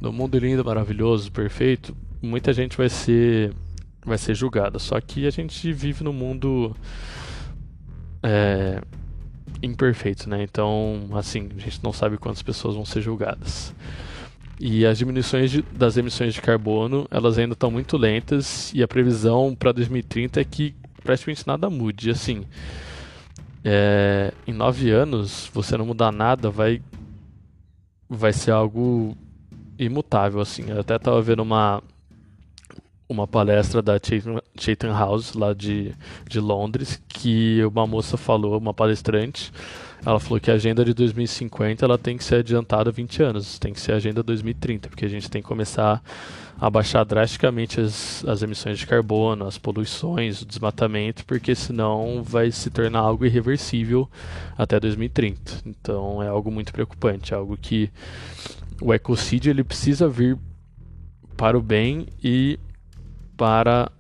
no 0.00 0.12
mundo 0.12 0.38
lindo, 0.38 0.64
maravilhoso, 0.64 1.30
perfeito, 1.33 1.96
muita 2.20 2.52
gente 2.52 2.76
vai 2.76 2.88
ser 2.88 3.52
vai 4.04 4.18
ser 4.18 4.35
julgada. 4.35 4.78
Só 4.78 5.00
que 5.00 5.26
a 5.26 5.30
gente 5.30 5.72
vive 5.72 6.04
num 6.04 6.12
mundo 6.12 6.76
é, 8.22 8.80
imperfeito, 9.62 10.28
né? 10.28 10.42
Então, 10.42 11.09
assim, 11.14 11.48
a 11.57 11.61
gente 11.61 11.83
não 11.83 11.92
sabe 11.92 12.18
quantas 12.18 12.42
pessoas 12.42 12.74
vão 12.74 12.85
ser 12.85 13.00
julgadas. 13.00 13.74
E 14.61 14.87
as 14.87 14.98
diminuições 14.98 15.50
de, 15.50 15.62
das 15.62 15.96
emissões 15.96 16.35
de 16.35 16.40
carbono, 16.40 17.09
elas 17.11 17.38
ainda 17.38 17.54
estão 17.54 17.70
muito 17.70 17.96
lentas 17.96 18.72
e 18.72 18.83
a 18.83 18.88
previsão 18.88 19.54
para 19.54 19.72
2030 19.72 20.40
é 20.40 20.44
que 20.44 20.74
praticamente 21.02 21.46
nada 21.46 21.68
mude. 21.68 22.11
Assim, 22.11 22.44
é, 23.64 24.33
em 24.46 24.52
nove 24.52 24.90
anos, 24.90 25.50
você 25.52 25.76
não 25.76 25.87
mudar 25.87 26.12
nada, 26.12 26.50
vai, 26.50 26.80
vai 28.09 28.33
ser 28.33 28.52
algo 28.52 29.16
imutável. 29.79 30.41
Assim, 30.41 30.65
eu 30.69 30.81
até 30.81 30.97
estava 30.97 31.21
vendo 31.23 31.43
uma 31.43 31.83
uma 33.07 33.29
palestra 33.29 33.83
da 33.83 34.01
Chatham 34.59 34.93
House 34.93 35.35
lá 35.35 35.53
de, 35.53 35.95
de 36.29 36.41
Londres 36.41 37.01
que 37.07 37.63
uma 37.65 37.87
moça 37.87 38.17
falou, 38.17 38.59
uma 38.59 38.73
palestrante, 38.73 39.53
ela 40.05 40.21
falou 40.21 40.41
que 40.41 40.51
a 40.51 40.55
agenda 40.55 40.85
de 40.85 40.93
2050 40.93 41.85
ela 41.85 41.97
tem 41.97 42.17
que 42.17 42.25
ser 42.25 42.37
adiantada 42.37 42.91
20 42.91 43.23
anos, 43.23 43.59
tem 43.59 43.73
que 43.73 43.81
ser 43.81 43.93
a 43.93 43.97
agenda 43.97 44.23
2030, 44.23 44.89
porque 44.89 45.05
a 45.05 45.09
gente 45.09 45.31
tem 45.31 45.41
que 45.41 45.49
começar 45.49 46.03
a 46.61 46.71
baixar 46.71 47.05
drasticamente 47.05 47.81
as, 47.81 48.25
as 48.27 48.43
emissões 48.43 48.79
de 48.79 48.87
carbono, 48.87 49.47
as 49.47 49.59
poluições, 49.59 50.43
o 50.43 50.47
desmatamento, 50.47 51.25
porque 51.25 51.55
senão 51.55 52.23
vai 52.23 52.51
se 52.51 52.71
tornar 52.71 53.01
algo 53.01 53.25
irreversível 53.25 54.09
até 54.57 54.79
2030. 54.79 55.63
Então 55.67 56.23
é 56.23 56.29
algo 56.29 56.51
muito 56.51 56.73
preocupante, 56.73 57.33
é 57.33 57.37
algo 57.37 57.57
que 57.57 57.91
o 58.81 58.93
ecocídio 58.93 59.51
ele 59.51 59.65
precisa 59.65 60.09
vir 60.09 60.39
para 61.37 61.59
o 61.59 61.63
bem 61.63 62.07
e 62.23 62.59
para 63.37 63.91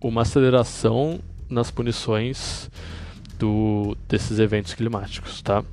uma 0.00 0.22
aceleração 0.22 1.20
nas 1.48 1.70
punições 1.70 2.70
do, 3.38 3.96
desses 4.08 4.38
eventos 4.38 4.74
climáticos, 4.74 5.42
tá? 5.42 5.64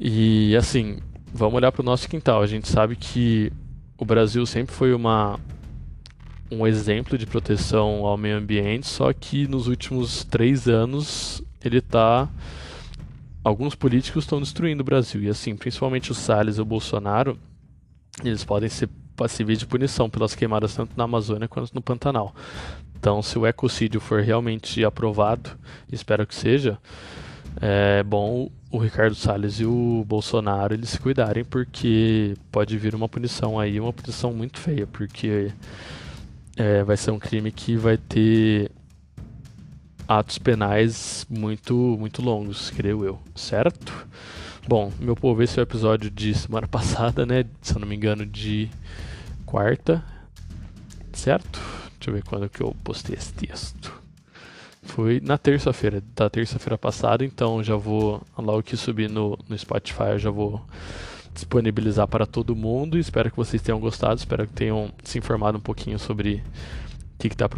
E 0.00 0.56
assim, 0.56 0.98
vamos 1.32 1.54
olhar 1.54 1.72
para 1.72 1.82
o 1.82 1.84
nosso 1.84 2.08
quintal. 2.08 2.42
A 2.42 2.46
gente 2.46 2.68
sabe 2.68 2.96
que 2.96 3.52
o 3.98 4.04
Brasil 4.04 4.44
sempre 4.46 4.74
foi 4.74 4.92
uma 4.94 5.38
um 6.50 6.64
exemplo 6.64 7.18
de 7.18 7.26
proteção 7.26 8.06
ao 8.06 8.16
meio 8.16 8.36
ambiente, 8.36 8.86
só 8.86 9.12
que 9.12 9.48
nos 9.48 9.66
últimos 9.66 10.22
três 10.22 10.68
anos 10.68 11.42
ele 11.64 11.78
está 11.78 12.28
alguns 13.46 13.76
políticos 13.76 14.24
estão 14.24 14.40
destruindo 14.40 14.82
o 14.82 14.84
Brasil 14.84 15.22
e 15.22 15.28
assim, 15.28 15.54
principalmente 15.54 16.10
o 16.10 16.14
Salles 16.14 16.58
e 16.58 16.60
o 16.60 16.64
Bolsonaro, 16.64 17.38
eles 18.24 18.42
podem 18.42 18.68
ser 18.68 18.88
passíveis 19.14 19.60
de 19.60 19.66
punição 19.66 20.10
pelas 20.10 20.34
queimadas 20.34 20.74
tanto 20.74 20.96
na 20.96 21.04
Amazônia 21.04 21.46
quanto 21.46 21.72
no 21.72 21.80
Pantanal. 21.80 22.34
Então, 22.98 23.22
se 23.22 23.38
o 23.38 23.46
ecocídio 23.46 24.00
for 24.00 24.20
realmente 24.20 24.84
aprovado, 24.84 25.50
espero 25.92 26.26
que 26.26 26.34
seja, 26.34 26.76
é 27.60 28.02
bom 28.02 28.50
o 28.68 28.78
Ricardo 28.78 29.14
Salles 29.14 29.60
e 29.60 29.64
o 29.64 30.04
Bolsonaro 30.04 30.74
eles 30.74 30.90
se 30.90 30.98
cuidarem, 30.98 31.44
porque 31.44 32.34
pode 32.50 32.76
vir 32.76 32.96
uma 32.96 33.08
punição 33.08 33.60
aí, 33.60 33.78
uma 33.78 33.92
punição 33.92 34.32
muito 34.32 34.58
feia, 34.58 34.88
porque 34.88 35.52
é, 36.56 36.82
vai 36.82 36.96
ser 36.96 37.12
um 37.12 37.18
crime 37.18 37.52
que 37.52 37.76
vai 37.76 37.96
ter 37.96 38.72
atos 40.08 40.38
penais 40.38 41.26
muito, 41.28 41.74
muito 41.98 42.22
longos, 42.22 42.70
creio 42.70 43.04
eu, 43.04 43.18
certo? 43.34 43.92
Bom, 44.68 44.92
meu 44.98 45.14
povo, 45.14 45.42
esse 45.42 45.58
é 45.58 45.62
o 45.62 45.64
episódio 45.64 46.10
de 46.10 46.34
semana 46.34 46.66
passada, 46.68 47.24
né? 47.24 47.44
Se 47.62 47.74
eu 47.74 47.80
não 47.80 47.88
me 47.88 47.96
engano, 47.96 48.24
de 48.24 48.68
quarta, 49.44 50.04
certo? 51.12 51.60
Deixa 51.98 52.10
eu 52.10 52.14
ver 52.14 52.24
quando 52.24 52.48
que 52.48 52.62
eu 52.62 52.74
postei 52.82 53.16
esse 53.16 53.32
texto. 53.32 53.92
Foi 54.82 55.20
na 55.20 55.36
terça-feira, 55.36 56.02
da 56.14 56.30
terça-feira 56.30 56.78
passada, 56.78 57.24
então 57.24 57.62
já 57.62 57.74
vou, 57.76 58.22
logo 58.38 58.62
que 58.62 58.76
subir 58.76 59.10
no, 59.10 59.36
no 59.48 59.58
Spotify, 59.58 60.10
eu 60.12 60.18
já 60.18 60.30
vou 60.30 60.64
disponibilizar 61.34 62.06
para 62.06 62.24
todo 62.24 62.56
mundo. 62.56 62.98
Espero 62.98 63.30
que 63.30 63.36
vocês 63.36 63.60
tenham 63.60 63.80
gostado, 63.80 64.18
espero 64.18 64.46
que 64.46 64.52
tenham 64.52 64.90
se 65.02 65.18
informado 65.18 65.58
um 65.58 65.60
pouquinho 65.60 65.98
sobre 65.98 66.42
o 67.14 67.18
que 67.18 67.28
está 67.28 67.48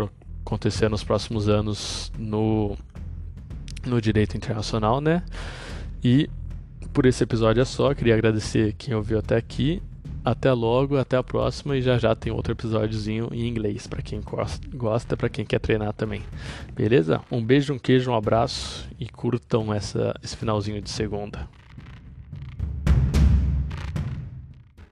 acontecendo 0.48 0.92
nos 0.92 1.04
próximos 1.04 1.46
anos 1.46 2.10
no, 2.18 2.74
no 3.84 4.00
direito 4.00 4.34
internacional, 4.34 4.98
né? 4.98 5.22
E 6.02 6.28
por 6.92 7.04
esse 7.04 7.22
episódio 7.22 7.60
é 7.60 7.64
só, 7.66 7.94
queria 7.94 8.14
agradecer 8.14 8.74
quem 8.78 8.94
ouviu 8.94 9.18
até 9.18 9.36
aqui 9.36 9.82
até 10.24 10.52
logo, 10.52 10.98
até 10.98 11.16
a 11.16 11.22
próxima 11.22 11.76
e 11.76 11.82
já 11.82 11.96
já 11.96 12.14
tem 12.14 12.32
outro 12.32 12.52
episódiozinho 12.52 13.28
em 13.32 13.46
inglês 13.46 13.86
para 13.86 14.02
quem 14.02 14.20
gosta, 14.74 15.16
para 15.16 15.28
quem 15.28 15.44
quer 15.44 15.58
treinar 15.58 15.92
também. 15.92 16.22
Beleza? 16.74 17.20
Um 17.30 17.42
beijo, 17.42 17.72
um 17.72 17.78
queijo, 17.78 18.10
um 18.10 18.14
abraço 18.14 18.88
e 18.98 19.06
curtam 19.06 19.72
essa, 19.72 20.14
esse 20.22 20.36
finalzinho 20.36 20.82
de 20.82 20.90
segunda. 20.90 21.48